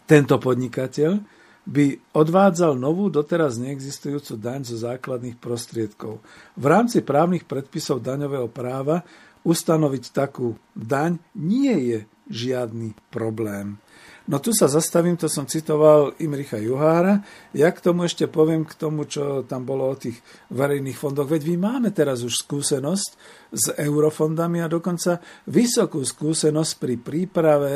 [0.06, 6.20] Tento podnikateľ by odvádzal novú doteraz neexistujúcu daň zo základných prostriedkov.
[6.60, 9.00] V rámci právnych predpisov daňového práva
[9.44, 11.98] ustanoviť takú daň nie je
[12.28, 13.80] žiadny problém.
[14.24, 17.20] No tu sa zastavím, to som citoval Imricha Juhára.
[17.52, 20.16] Ja k tomu ešte poviem k tomu, čo tam bolo o tých
[20.48, 21.28] verejných fondoch.
[21.28, 23.10] Veď my máme teraz už skúsenosť
[23.52, 27.72] s eurofondami a dokonca vysokú skúsenosť pri príprave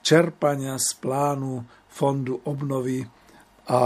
[0.00, 3.04] čerpania z plánu fondu obnovy
[3.70, 3.80] a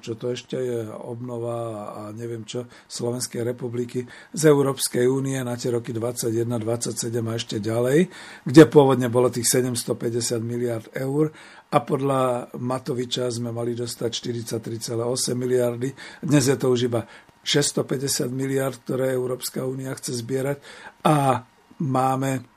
[0.00, 5.68] čo to ešte je obnova a neviem čo Slovenskej republiky z Európskej únie na tie
[5.68, 8.08] roky 21, 27 a ešte ďalej,
[8.48, 11.36] kde pôvodne bolo tých 750 miliard eur
[11.68, 14.10] a podľa Matoviča sme mali dostať
[14.56, 14.96] 43,8
[15.36, 15.92] miliardy.
[16.24, 17.04] Dnes je to už iba
[17.44, 20.64] 650 miliard, ktoré Európska únia chce zbierať
[21.04, 21.44] a
[21.84, 22.55] máme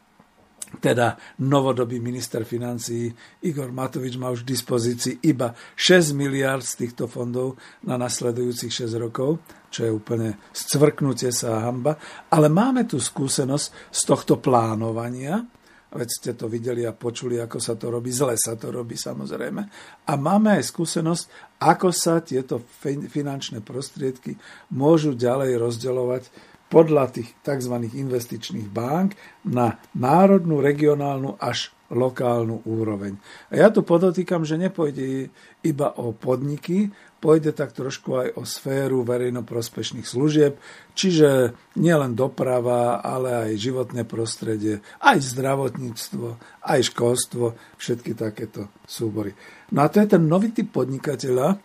[0.78, 3.10] teda novodobý minister financí
[3.42, 8.94] Igor Matovič má už v dispozícii iba 6 miliard z týchto fondov na nasledujúcich 6
[9.02, 9.42] rokov,
[9.74, 11.98] čo je úplne scvrknutie sa a hamba.
[12.30, 15.42] Ale máme tu skúsenosť z tohto plánovania,
[15.90, 19.62] veď ste to videli a počuli, ako sa to robí, zle sa to robí samozrejme.
[20.06, 22.62] A máme aj skúsenosť, ako sa tieto
[23.10, 24.38] finančné prostriedky
[24.70, 26.24] môžu ďalej rozdeľovať
[26.70, 27.76] podľa tých tzv.
[27.90, 29.18] investičných bank
[29.50, 33.18] na národnú, regionálnu až lokálnu úroveň.
[33.50, 35.34] A ja tu podotýkam, že nepôjde
[35.66, 40.56] iba o podniky, pôjde tak trošku aj o sféru verejnoprospešných služieb,
[40.96, 46.28] čiže nielen doprava, ale aj životné prostredie, aj zdravotníctvo,
[46.64, 49.36] aj školstvo, všetky takéto súbory.
[49.76, 51.60] No a to je ten nový typ podnikateľa,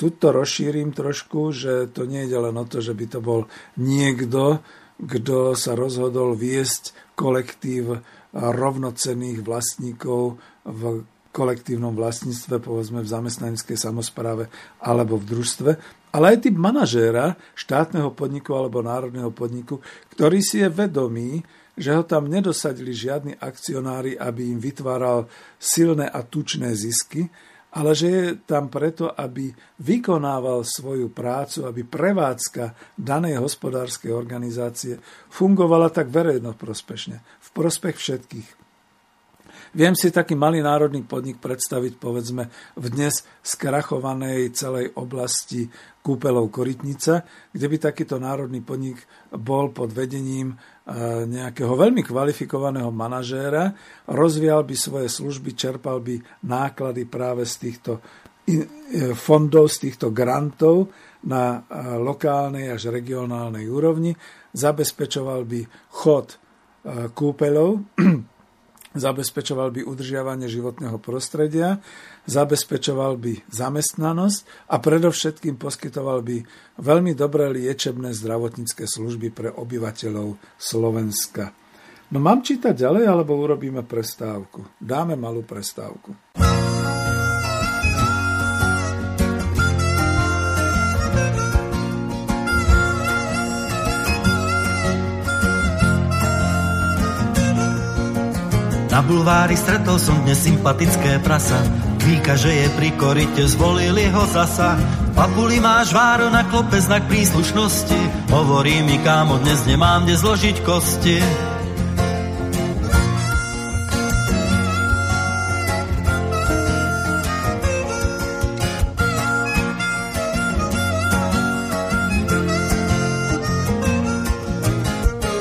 [0.00, 3.44] Tuto rozšírim trošku, že to nie je len o to, že by to bol
[3.76, 4.64] niekto,
[4.96, 8.00] kto sa rozhodol viesť kolektív
[8.32, 14.48] rovnocenných vlastníkov v kolektívnom vlastníctve, povedzme v zamestnaneckej samozpráve
[14.80, 15.70] alebo v družstve,
[16.10, 19.78] ale aj typ manažéra štátneho podniku alebo národného podniku,
[20.10, 21.44] ktorý si je vedomý,
[21.78, 27.30] že ho tam nedosadili žiadni akcionári, aby im vytváral silné a tučné zisky,
[27.70, 34.98] ale že je tam preto, aby vykonával svoju prácu, aby prevádzka danej hospodárskej organizácie
[35.30, 38.48] fungovala tak verejno prospešne, v prospech všetkých.
[39.70, 45.70] Viem si taký malý národný podnik predstaviť, povedzme, v dnes skrachovanej celej oblasti
[46.00, 49.04] kúpelov Korytnica, kde by takýto národný podnik
[49.36, 50.56] bol pod vedením e,
[51.28, 53.76] nejakého veľmi kvalifikovaného manažéra,
[54.08, 56.16] rozvíjal by svoje služby, čerpal by
[56.48, 57.92] náklady práve z týchto
[58.48, 58.64] e,
[59.12, 60.88] fondov, z týchto grantov
[61.28, 64.16] na e, lokálnej až regionálnej úrovni,
[64.56, 65.60] zabezpečoval by
[66.00, 66.40] chod
[67.12, 67.76] kúpeľov,
[69.06, 71.78] zabezpečoval by udržiavanie životného prostredia,
[72.26, 76.42] zabezpečoval by zamestnanosť a predovšetkým poskytoval by
[76.80, 81.52] veľmi dobré liečebné zdravotnícke služby pre obyvateľov Slovenska.
[82.10, 84.66] No mám čítať ďalej, alebo urobíme prestávku?
[84.82, 86.10] Dáme malú prestávku.
[98.90, 101.89] Na bulvári stretol som dnes sympatické prasa.
[102.00, 104.80] Kvíka, že je pri korite, zvolili ho zasa.
[105.12, 108.32] Papuli máš váro na klope znak príslušnosti.
[108.32, 111.20] Hovorí mi, kámo, dnes nemám kde zložiť kosti.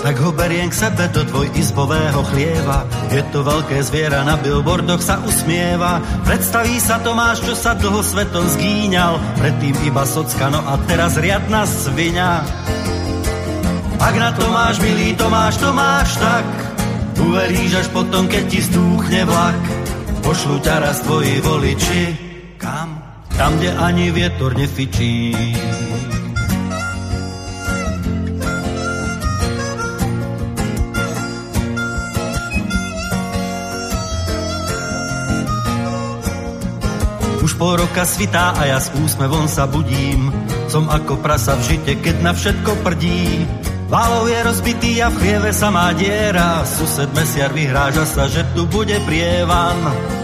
[0.09, 2.81] Tak ho beriem k sebe do dvojizbového chlieva.
[3.13, 6.01] Je to veľké zviera, na billboardoch sa usmieva.
[6.25, 9.21] Predstaví sa Tomáš, čo sa dlho svetom zgíňal.
[9.37, 12.41] Predtým iba socka, no a teraz riadna svinia.
[14.01, 16.45] Ak na to máš, milý Tomáš, Tomáš, tak
[17.21, 19.61] uveríš až potom, keď ti stúchne vlak.
[20.25, 22.01] Pošlu ťa raz tvoji voliči.
[22.57, 22.97] Kam?
[23.37, 25.37] Tam, kde ani vietor nefičí.
[37.55, 40.33] Pol roka svitá a ja s úsmevom sa budím.
[40.67, 43.47] Som ako prasa v žite, keď na všetko prdí.
[43.89, 46.61] Válov je rozbitý a v chlieve sa má diera.
[46.67, 50.18] Sused mesiar vyhráža sa, že tu bude prievan.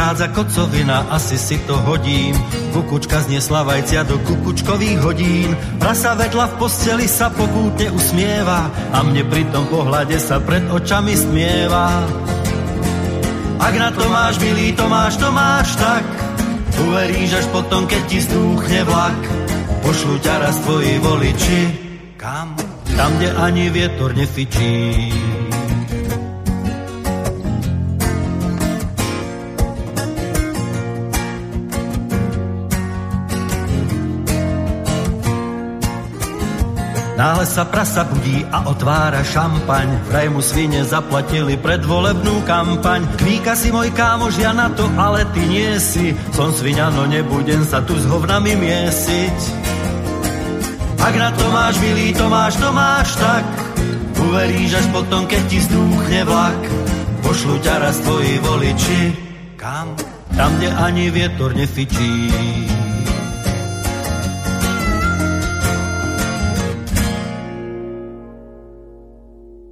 [0.00, 2.32] Prichádza kocovina, asi si to hodím.
[2.72, 5.52] Kukučka zniesla vajcia do kukučkových hodín.
[5.76, 11.12] Prasa vedľa v posteli sa pokútne usmieva a mne pri tom pohľade sa pred očami
[11.12, 12.00] smieva.
[13.60, 16.04] Ak na to máš, milý Tomáš, Tomáš, tak
[16.80, 19.20] uveríš až potom, keď ti stúchne vlak.
[19.84, 21.60] Pošlu ťa raz tvoji voliči.
[22.16, 22.56] Kam?
[22.96, 25.12] Tam, kde ani vietor nefičí.
[37.20, 40.08] Náhle sa prasa budí a otvára šampaň.
[40.08, 43.04] Vraj mu svine zaplatili predvolebnú kampaň.
[43.20, 46.16] Kvíka si môj kámož, ja na to, ale ty nie si.
[46.32, 49.36] Som svinia, no nebudem sa tu s hovnami miesiť.
[50.96, 53.44] Ak na to máš, milý Tomáš, Tomáš, tak
[54.16, 56.60] uveríš až potom, keď ti zdúchne vlak.
[57.20, 59.00] Pošlu ťa raz tvoji voliči.
[59.60, 59.92] Kam?
[60.32, 62.32] Tam, kde ani vietor nefičí.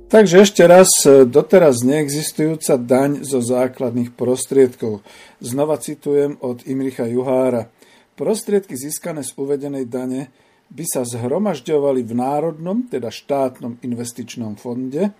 [0.09, 5.05] Takže ešte raz, e, doteraz neexistujúca daň zo základných prostriedkov.
[5.37, 7.69] Znova citujem od Imricha Juhára.
[8.17, 10.33] Prostriedky získané z uvedenej dane
[10.73, 15.13] by sa zhromažďovali v národnom, teda štátnom investičnom fonde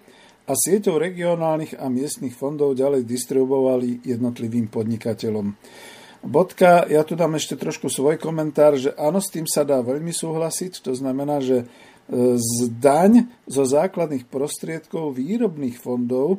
[0.49, 5.53] a sieťou regionálnych a miestnych fondov ďalej distribuovali jednotlivým podnikateľom.
[6.25, 10.17] Bodka, ja tu dám ešte trošku svoj komentár, že áno, s tým sa dá veľmi
[10.17, 11.69] súhlasiť, to znamená, že
[12.41, 16.39] z daň zo základných prostriedkov výrobných fondov e,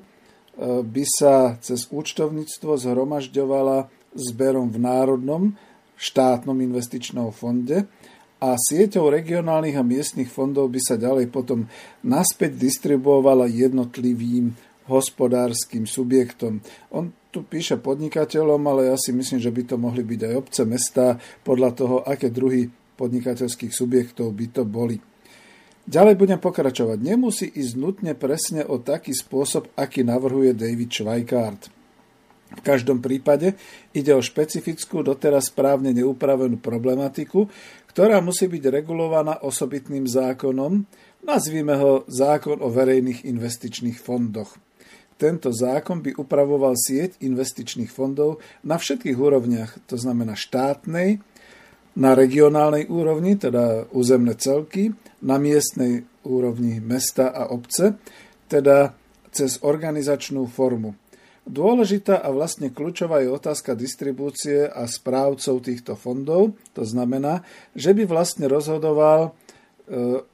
[0.82, 3.86] by sa cez účtovníctvo zhromažďovala
[4.18, 5.44] zberom v Národnom
[5.94, 7.86] štátnom investičnom fonde
[8.40, 11.68] a sieťou regionálnych a miestnych fondov by sa ďalej potom
[12.02, 14.56] naspäť distribuovala jednotlivým
[14.90, 16.66] hospodárskym subjektom.
[16.90, 20.62] On tu píše podnikateľom, ale ja si myslím, že by to mohli byť aj obce,
[20.66, 24.98] mesta, podľa toho, aké druhy podnikateľských subjektov by to boli.
[25.90, 27.02] Ďalej budem pokračovať.
[27.02, 31.74] Nemusí ísť nutne presne o taký spôsob, aký navrhuje David Schweikart.
[32.50, 33.58] V každom prípade
[33.90, 37.50] ide o špecifickú, doteraz správne neupravenú problematiku,
[37.90, 40.86] ktorá musí byť regulovaná osobitným zákonom,
[41.26, 44.62] nazvíme ho zákon o verejných investičných fondoch.
[45.18, 51.18] Tento zákon by upravoval sieť investičných fondov na všetkých úrovniach, to znamená štátnej,
[52.00, 58.00] na regionálnej úrovni, teda územné celky, na miestnej úrovni mesta a obce,
[58.48, 58.96] teda
[59.30, 60.96] cez organizačnú formu.
[61.50, 66.56] Dôležitá a vlastne kľúčová je otázka distribúcie a správcov týchto fondov.
[66.78, 67.42] To znamená,
[67.74, 69.34] že by vlastne rozhodoval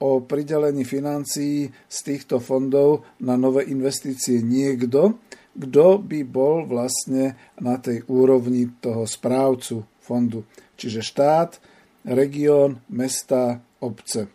[0.04, 5.24] o pridelení financií z týchto fondov na nové investície niekto,
[5.56, 10.44] kto by bol vlastne na tej úrovni toho správcu fondu.
[10.76, 11.60] Čiže štát,
[12.06, 14.30] región, mesta, obce.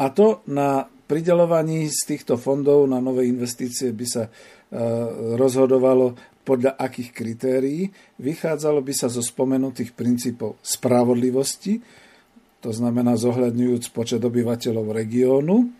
[0.00, 4.30] A to na pridelovaní z týchto fondov na nové investície by sa e,
[5.34, 6.14] rozhodovalo
[6.46, 7.90] podľa akých kritérií.
[8.22, 11.82] Vychádzalo by sa zo spomenutých princípov spravodlivosti,
[12.60, 15.79] to znamená zohľadňujúc počet obyvateľov regiónu,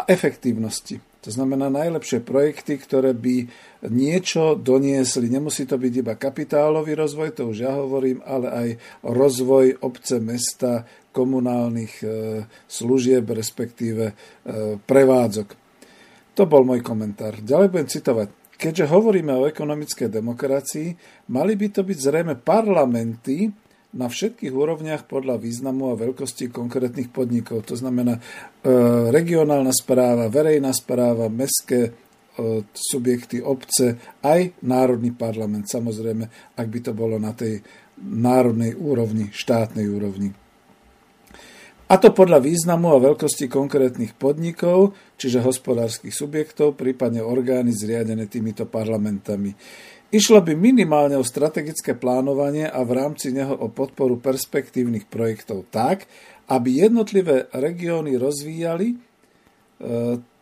[0.00, 0.96] a efektívnosti.
[1.20, 3.44] To znamená najlepšie projekty, ktoré by
[3.92, 5.28] niečo doniesli.
[5.28, 8.68] Nemusí to byť iba kapitálový rozvoj, to už ja hovorím, ale aj
[9.04, 12.06] rozvoj obce, mesta, komunálnych e,
[12.64, 14.14] služieb, respektíve e,
[14.80, 15.48] prevádzok.
[16.40, 17.36] To bol môj komentár.
[17.44, 18.28] Ďalej budem citovať.
[18.56, 20.88] Keďže hovoríme o ekonomickej demokracii,
[21.32, 23.52] mali by to byť zrejme parlamenty,
[23.90, 27.66] na všetkých úrovniach podľa významu a veľkosti konkrétnych podnikov.
[27.66, 28.20] To znamená e,
[29.10, 31.92] regionálna správa, verejná správa, mestské e,
[32.70, 37.58] subjekty, obce, aj národný parlament, samozrejme, ak by to bolo na tej
[38.00, 40.30] národnej úrovni, štátnej úrovni.
[41.90, 48.62] A to podľa významu a veľkosti konkrétnych podnikov, čiže hospodárskych subjektov, prípadne orgány zriadené týmito
[48.62, 49.50] parlamentami.
[50.10, 56.10] Išlo by minimálne o strategické plánovanie a v rámci neho o podporu perspektívnych projektov tak,
[56.50, 58.96] aby jednotlivé regióny rozvíjali, e,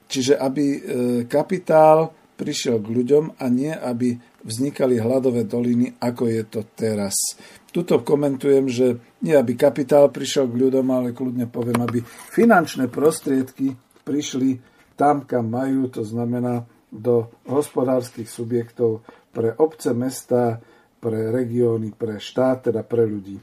[0.09, 0.81] čiže aby e,
[1.29, 2.09] kapitál
[2.41, 7.37] prišiel k ľuďom a nie, aby vznikali hladové doliny, ako je to teraz.
[7.69, 12.01] Tuto komentujem, že nie aby kapitál prišiel k ľuďom, ale kľudne poviem, aby
[12.33, 14.57] finančné prostriedky prišli
[14.97, 19.05] tam, kam majú, to znamená do hospodárskych subjektov
[19.39, 20.59] pre obce, mesta,
[20.99, 23.39] pre regióny, pre štát, teda pre ľudí.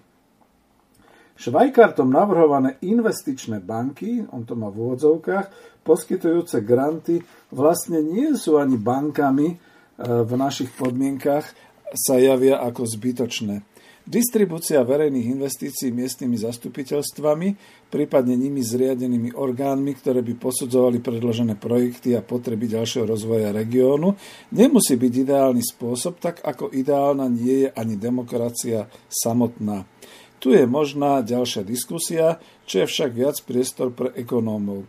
[1.39, 7.23] Švajkartom navrhované investičné banky, on to má v úvodzovkách, poskytujúce granty,
[7.55, 9.57] vlastne nie sú ani bankami e,
[10.03, 11.47] v našich podmienkach,
[11.95, 13.63] sa javia ako zbytočné.
[14.05, 17.47] Distribúcia verejných investícií miestnymi zastupiteľstvami,
[17.89, 24.13] prípadne nimi zriadenými orgánmi, ktoré by posudzovali predložené projekty a potreby ďalšieho rozvoja regiónu,
[24.53, 29.89] nemusí byť ideálny spôsob, tak ako ideálna nie je ani demokracia samotná.
[30.37, 32.37] Tu je možná ďalšia diskusia,
[32.69, 34.85] čo je však viac priestor pre ekonómov.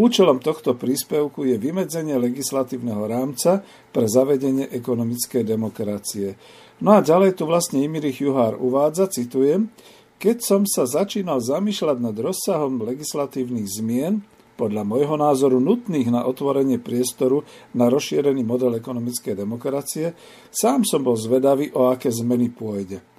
[0.00, 3.60] Účelom tohto príspevku je vymedzenie legislatívneho rámca
[3.92, 6.40] pre zavedenie ekonomickej demokracie.
[6.80, 9.68] No a ďalej tu vlastne Imirich Juhár uvádza, citujem,
[10.16, 14.24] keď som sa začínal zamýšľať nad rozsahom legislatívnych zmien,
[14.56, 17.44] podľa môjho názoru nutných na otvorenie priestoru
[17.76, 20.16] na rozšírený model ekonomickej demokracie,
[20.48, 23.09] sám som bol zvedavý, o aké zmeny pôjde.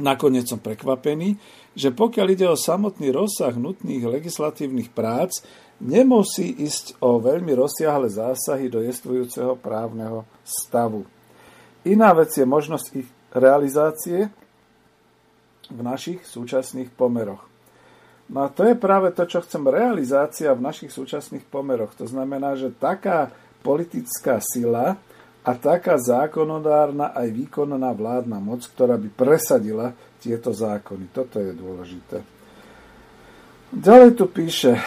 [0.00, 1.36] Nakoniec som prekvapený,
[1.76, 5.44] že pokiaľ ide o samotný rozsah nutných legislatívnych prác,
[5.84, 11.04] nemusí ísť o veľmi rozsiahle zásahy do jestvujúceho právneho stavu.
[11.84, 14.32] Iná vec je možnosť ich realizácie
[15.68, 17.44] v našich súčasných pomeroch.
[18.32, 21.92] No a to je práve to, čo chcem, realizácia v našich súčasných pomeroch.
[22.00, 23.28] To znamená, že taká
[23.60, 24.96] politická sila
[25.42, 29.90] a taká zákonodárna aj výkonná vládna moc, ktorá by presadila
[30.22, 31.10] tieto zákony.
[31.10, 32.22] Toto je dôležité.
[33.72, 34.78] Ďalej tu píše,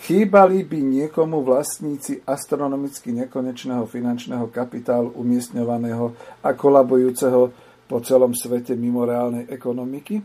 [0.00, 7.52] Chýbali by niekomu vlastníci astronomicky nekonečného finančného kapitálu umiestňovaného a kolabujúceho
[7.84, 10.24] po celom svete mimo reálnej ekonomiky,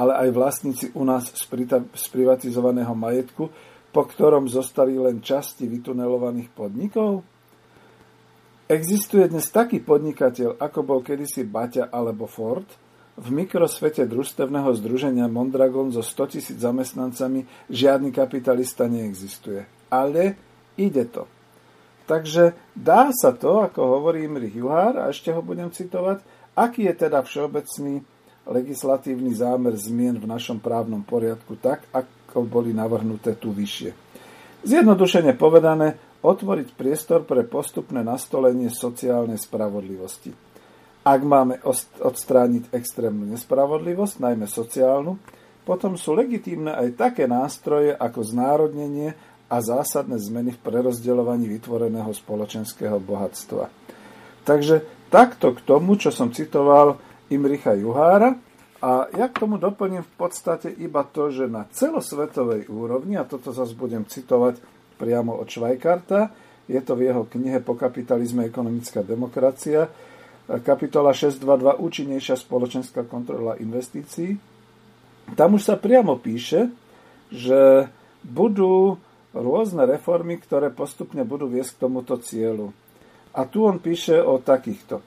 [0.00, 3.52] ale aj vlastníci u nás z privatizovaného majetku,
[3.92, 7.20] po ktorom zostali len časti vytunelovaných podnikov?
[8.70, 12.70] Existuje dnes taký podnikateľ, ako bol kedysi Baťa alebo Ford–
[13.20, 19.68] v mikrosvete družstevného združenia Mondragon so 100 tisíc zamestnancami žiadny kapitalista neexistuje.
[19.92, 20.40] Ale
[20.80, 21.28] ide to.
[22.08, 26.24] Takže dá sa to, ako hovorí Imrich Juhár, a ešte ho budem citovať,
[26.56, 28.02] aký je teda všeobecný
[28.48, 33.92] legislatívny zámer zmien v našom právnom poriadku tak, ako boli navrhnuté tu vyššie.
[34.64, 40.32] Zjednodušene povedané, otvoriť priestor pre postupné nastolenie sociálnej spravodlivosti.
[41.00, 41.64] Ak máme
[42.04, 45.16] odstrániť extrémnu nespravodlivosť, najmä sociálnu,
[45.64, 49.16] potom sú legitímne aj také nástroje ako znárodnenie
[49.48, 53.72] a zásadné zmeny v prerozdeľovaní vytvoreného spoločenského bohatstva.
[54.44, 57.00] Takže takto k tomu, čo som citoval
[57.32, 58.36] Imricha Juhára,
[58.80, 63.52] a ja k tomu doplním v podstate iba to, že na celosvetovej úrovni, a toto
[63.52, 64.56] zase budem citovať
[65.00, 66.28] priamo od Švajkarta,
[66.68, 69.88] je to v jeho knihe Po kapitalizme ekonomická demokracia,
[70.60, 74.36] kapitola 622 Účinnejšia spoločenská kontrola investícií.
[75.38, 76.68] Tam už sa priamo píše,
[77.30, 77.86] že
[78.26, 78.98] budú
[79.30, 82.74] rôzne reformy, ktoré postupne budú viesť k tomuto cieľu.
[83.30, 84.98] A tu on píše o takýchto.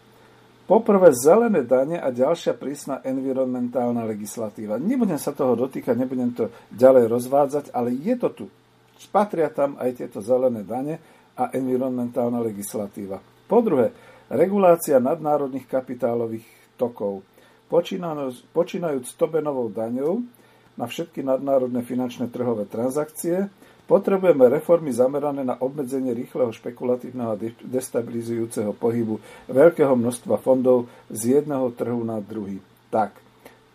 [0.63, 4.79] Poprvé zelené dane a ďalšia prísna environmentálna legislatíva.
[4.79, 8.45] Nebudem sa toho dotýkať, nebudem to ďalej rozvádzať, ale je to tu.
[9.03, 11.03] Spatria tam aj tieto zelené dane
[11.35, 13.19] a environmentálna legislatíva.
[13.45, 13.91] Po druhé,
[14.31, 16.47] regulácia nadnárodných kapitálových
[16.79, 17.27] tokov.
[18.53, 20.23] Počínajúc Tobenovou daňou
[20.79, 23.51] na všetky nadnárodné finančné trhové transakcie,
[23.83, 29.19] Potrebujeme reformy zamerané na obmedzenie rýchleho špekulatívneho a destabilizujúceho pohybu
[29.51, 32.63] veľkého množstva fondov z jedného trhu na druhý.
[32.87, 33.19] Tak.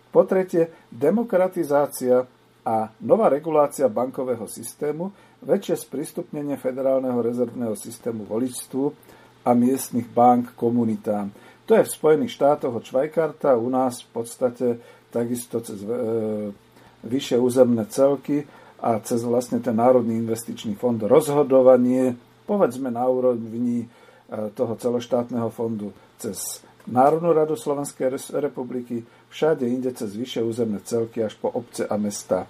[0.08, 2.24] Po tretie, demokratizácia
[2.66, 5.10] a nová regulácia bankového systému,
[5.42, 8.84] väčšie sprístupnenie federálneho rezervného systému voličstvu
[9.46, 11.30] a miestnych bank komunitám.
[11.68, 14.66] To je v Spojených štátoch od Švajkarta, u nás v podstate
[15.12, 15.88] takisto cez e,
[17.04, 18.44] vyššie územné celky
[18.80, 22.16] a cez vlastne ten Národný investičný fond rozhodovanie,
[22.48, 23.86] povedzme na úrovni e,
[24.56, 31.36] toho celoštátneho fondu cez Národnú radu Slovenskej republiky, všade inde cez vyššie územné celky až
[31.36, 32.48] po obce a mesta.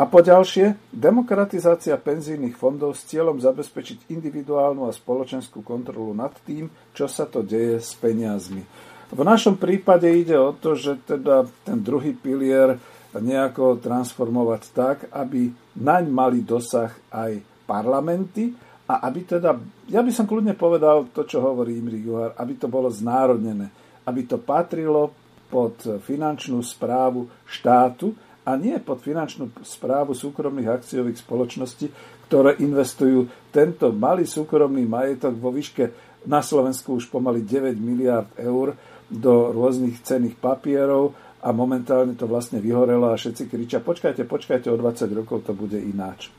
[0.00, 6.72] A po ďalšie, demokratizácia penzijných fondov s cieľom zabezpečiť individuálnu a spoločenskú kontrolu nad tým,
[6.96, 8.64] čo sa to deje s peniazmi.
[9.10, 12.80] V našom prípade ide o to, že teda ten druhý pilier
[13.12, 18.54] nejako transformovať tak, aby naň mali dosah aj parlamenty
[18.86, 19.58] a aby teda,
[19.90, 23.66] ja by som kľudne povedal to, čo hovorí Imri Juhar, aby to bolo znárodnené,
[24.06, 25.10] aby to patrilo
[25.50, 25.74] pod
[26.06, 28.14] finančnú správu štátu
[28.46, 31.90] a nie pod finančnú správu súkromných akciových spoločností,
[32.30, 38.78] ktoré investujú tento malý súkromný majetok vo výške na Slovensku už pomaly 9 miliard eur
[39.10, 44.76] do rôznych cenných papierov a momentálne to vlastne vyhorelo a všetci kričia, počkajte, počkajte, o
[44.76, 46.30] 20 rokov to bude ináč.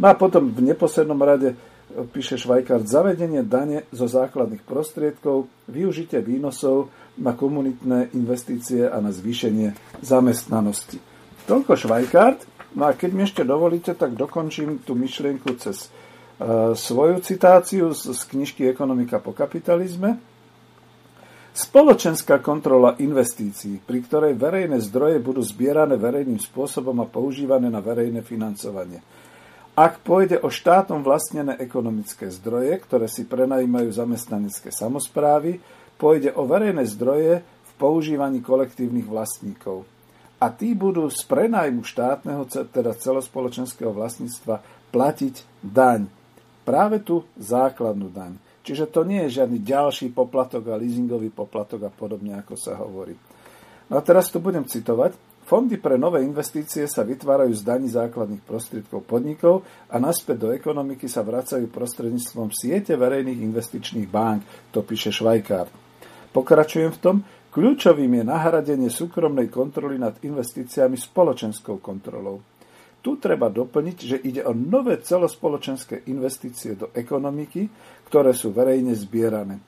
[0.00, 1.52] No a potom v neposlednom rade
[2.10, 6.88] píše Švajkart, zavedenie dane zo základných prostriedkov, využitie výnosov
[7.18, 11.02] na komunitné investície a na zvýšenie zamestnanosti.
[11.50, 12.46] Toľko Švajkart.
[12.78, 18.14] No a keď mi ešte dovolíte, tak dokončím tú myšlienku cez e, svoju citáciu z,
[18.14, 20.22] z knižky Ekonomika po kapitalizme.
[21.50, 28.22] Spoločenská kontrola investícií, pri ktorej verejné zdroje budú zbierané verejným spôsobom a používané na verejné
[28.22, 29.02] financovanie.
[29.78, 35.62] Ak pôjde o štátom vlastnené ekonomické zdroje, ktoré si prenajímajú zamestnanecké samozprávy,
[35.94, 39.86] pôjde o verejné zdroje v používaní kolektívnych vlastníkov.
[40.40, 46.08] A tí budú z prenajmu štátneho, teda celospoločenského vlastníctva platiť daň.
[46.64, 48.40] Práve tú základnú daň.
[48.64, 53.16] Čiže to nie je žiadny ďalší poplatok a leasingový poplatok a podobne, ako sa hovorí.
[53.88, 55.16] No a teraz tu budem citovať.
[55.50, 61.10] Fondy pre nové investície sa vytvárajú z daní základných prostriedkov podnikov a naspäť do ekonomiky
[61.10, 65.66] sa vracajú prostredníctvom siete verejných investičných bank, to píše Švajkár.
[66.30, 67.16] Pokračujem v tom,
[67.50, 72.38] kľúčovým je nahradenie súkromnej kontroly nad investíciami spoločenskou kontrolou.
[73.02, 77.66] Tu treba doplniť, že ide o nové celospoločenské investície do ekonomiky,
[78.06, 79.58] ktoré sú verejne zbierané.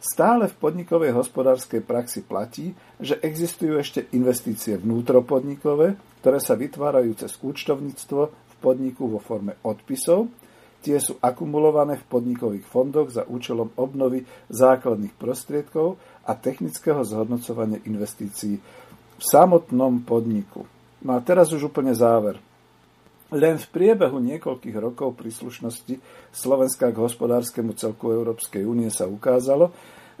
[0.00, 7.36] Stále v podnikovej hospodárskej praxi platí, že existujú ešte investície vnútropodnikové, ktoré sa vytvárajú cez
[7.36, 10.32] účtovníctvo v podniku vo forme odpisov.
[10.80, 18.56] Tie sú akumulované v podnikových fondoch za účelom obnovy základných prostriedkov a technického zhodnocovania investícií
[18.56, 20.64] v samotnom podniku.
[21.04, 22.40] No a teraz už úplne záver.
[23.30, 26.02] Len v priebehu niekoľkých rokov príslušnosti
[26.34, 29.70] Slovenska k hospodárskemu celku Európskej únie sa ukázalo,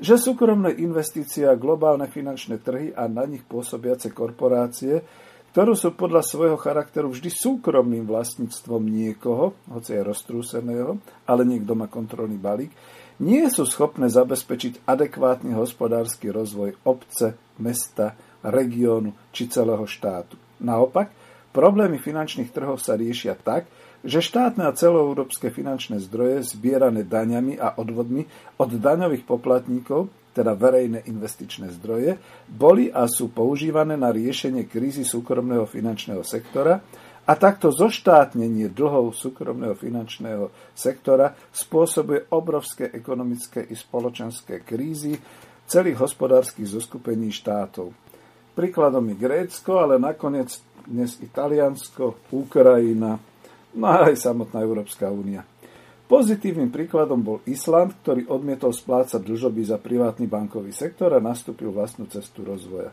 [0.00, 5.02] že súkromné investície a globálne finančné trhy a na nich pôsobiace korporácie
[5.50, 11.90] ktorú sú podľa svojho charakteru vždy súkromným vlastníctvom niekoho, hoci je roztrúseného, ale niekto má
[11.90, 12.70] kontrolný balík,
[13.20, 18.14] nie sú schopné zabezpečiť adekvátny hospodársky rozvoj obce, mesta,
[18.46, 20.38] regiónu či celého štátu.
[20.62, 21.10] Naopak,
[21.50, 23.66] problémy finančných trhov sa riešia tak,
[24.00, 28.24] že štátne a celoeurópske finančné zdroje zbierané daňami a odvodmi
[28.56, 32.16] od daňových poplatníkov, teda verejné investičné zdroje,
[32.48, 36.80] boli a sú používané na riešenie krízy súkromného finančného sektora
[37.28, 45.20] a takto zoštátnenie dlhov súkromného finančného sektora spôsobuje obrovské ekonomické i spoločenské krízy
[45.68, 47.92] celých hospodárskych zoskupení štátov.
[48.56, 53.18] Príkladom je Grécko, ale nakoniec dnes Italiansko, Ukrajina,
[53.74, 55.44] no aj samotná Európska únia.
[56.10, 62.10] Pozitívnym príkladom bol Island, ktorý odmietol splácať dlžoby za privátny bankový sektor a nastúpil vlastnú
[62.10, 62.90] cestu rozvoja.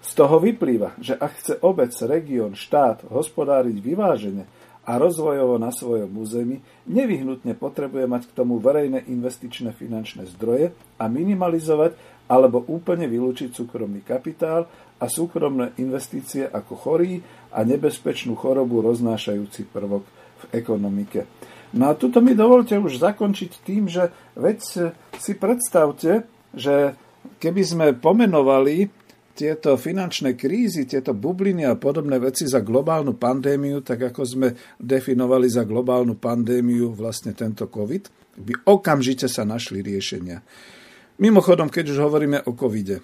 [0.00, 4.44] Z toho vyplýva, že ak chce obec, región, štát hospodáriť vyvážene
[4.84, 11.04] a rozvojovo na svojom území, nevyhnutne potrebuje mať k tomu verejné investičné finančné zdroje a
[11.08, 11.96] minimalizovať
[12.28, 14.68] alebo úplne vylúčiť súkromný kapitál
[15.00, 17.24] a súkromné investície ako chorý
[17.56, 20.04] a nebezpečnú chorobu roznášajúci prvok
[20.40, 21.24] v ekonomike.
[21.74, 24.58] No a tuto mi dovolte už zakončiť tým, že veď
[25.16, 26.98] si predstavte, že
[27.38, 28.90] keby sme pomenovali
[29.30, 35.48] tieto finančné krízy, tieto bubliny a podobné veci za globálnu pandémiu, tak ako sme definovali
[35.48, 40.44] za globálnu pandémiu vlastne tento COVID, by okamžite sa našli riešenia.
[41.22, 43.00] Mimochodom, keď už hovoríme o covide,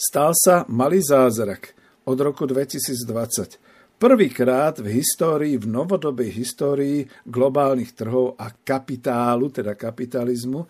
[0.00, 1.76] stal sa malý zázrak
[2.08, 4.00] od roku 2020.
[4.00, 10.64] Prvýkrát v histórii, v novodobej histórii globálnych trhov a kapitálu, teda kapitalizmu,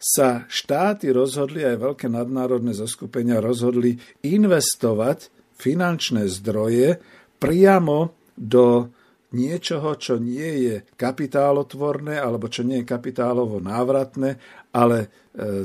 [0.00, 5.28] sa štáty rozhodli, aj veľké nadnárodné zoskupenia rozhodli investovať
[5.60, 6.96] finančné zdroje
[7.36, 8.88] priamo do
[9.30, 14.38] niečoho, čo nie je kapitálotvorné alebo čo nie je kapitálovo návratné,
[14.74, 15.08] ale e,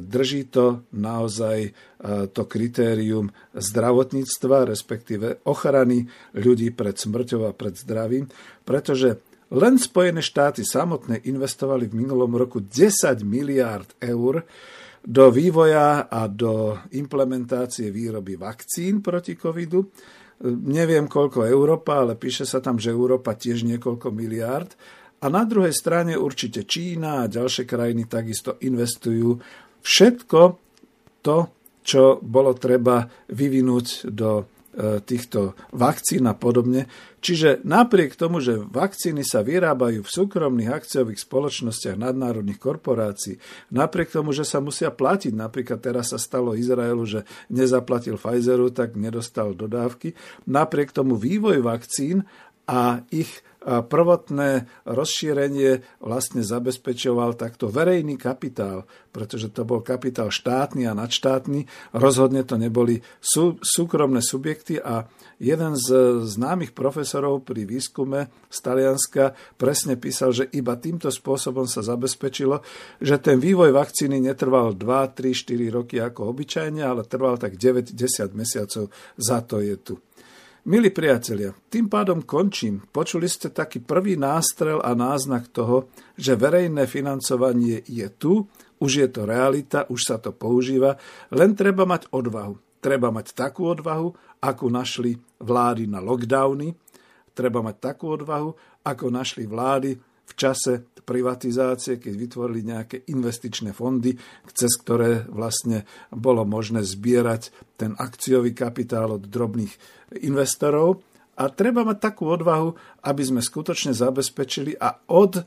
[0.01, 1.71] drží to naozaj e,
[2.29, 6.05] to kritérium zdravotníctva, respektíve ochrany
[6.37, 8.29] ľudí pred smrťou a pred zdravím,
[8.61, 9.21] pretože
[9.53, 14.41] len Spojené štáty samotné investovali v minulom roku 10 miliárd eur
[15.05, 19.85] do vývoja a do implementácie výroby vakcín proti covidu
[20.43, 24.75] neviem koľko Európa, ale píše sa tam, že Európa tiež niekoľko miliárd.
[25.23, 29.39] A na druhej strane určite Čína a ďalšie krajiny takisto investujú
[29.79, 30.39] všetko
[31.23, 31.37] to,
[31.85, 34.54] čo bolo treba vyvinúť do
[35.07, 36.91] týchto vakcín a podobne.
[37.23, 43.41] Čiže napriek tomu, že vakcíny sa vyrábajú v súkromných akciových spoločnostiach nadnárodných korporácií,
[43.73, 48.93] napriek tomu, že sa musia platiť, napríklad teraz sa stalo Izraelu, že nezaplatil Pfizeru, tak
[48.93, 50.13] nedostal dodávky,
[50.45, 52.27] napriek tomu vývoj vakcín
[52.69, 60.93] a ich prvotné rozšírenie vlastne zabezpečoval takto verejný kapitál, pretože to bol kapitál štátny a
[60.93, 61.65] nadštátny.
[61.97, 65.09] Rozhodne to neboli sú, súkromné subjekty a
[65.41, 71.81] jeden z známych profesorov pri výskume z Talianska presne písal, že iba týmto spôsobom sa
[71.81, 72.61] zabezpečilo,
[73.01, 78.31] že ten vývoj vakcíny netrval 2, 3, 4 roky ako obyčajne, ale trval tak 9-10
[78.37, 78.93] mesiacov.
[79.17, 80.04] Za to je tu.
[80.65, 82.81] Milí priatelia, tým pádom končím.
[82.89, 88.49] Počuli ste taký prvý nástrel a náznak toho, že verejné financovanie je tu,
[88.81, 90.97] už je to realita, už sa to používa,
[91.29, 92.81] len treba mať odvahu.
[92.81, 94.09] Treba mať takú odvahu,
[94.41, 96.73] ako našli vlády na lockdowny,
[97.37, 98.49] treba mať takú odvahu,
[98.81, 99.93] ako našli vlády
[100.25, 104.17] v čase privatizácie, keď vytvorili nejaké investičné fondy,
[104.57, 109.71] cez ktoré vlastne bolo možné zbierať ten akciový kapitál od drobných
[110.25, 111.05] investorov.
[111.35, 112.73] A treba mať takú odvahu,
[113.05, 115.45] aby sme skutočne zabezpečili a od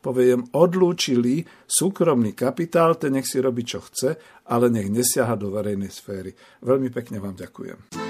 [0.00, 4.16] poviem, odlúčili súkromný kapitál, ten nech si robí, čo chce,
[4.48, 6.32] ale nech nesiaha do verejnej sféry.
[6.64, 8.09] Veľmi pekne vám ďakujem.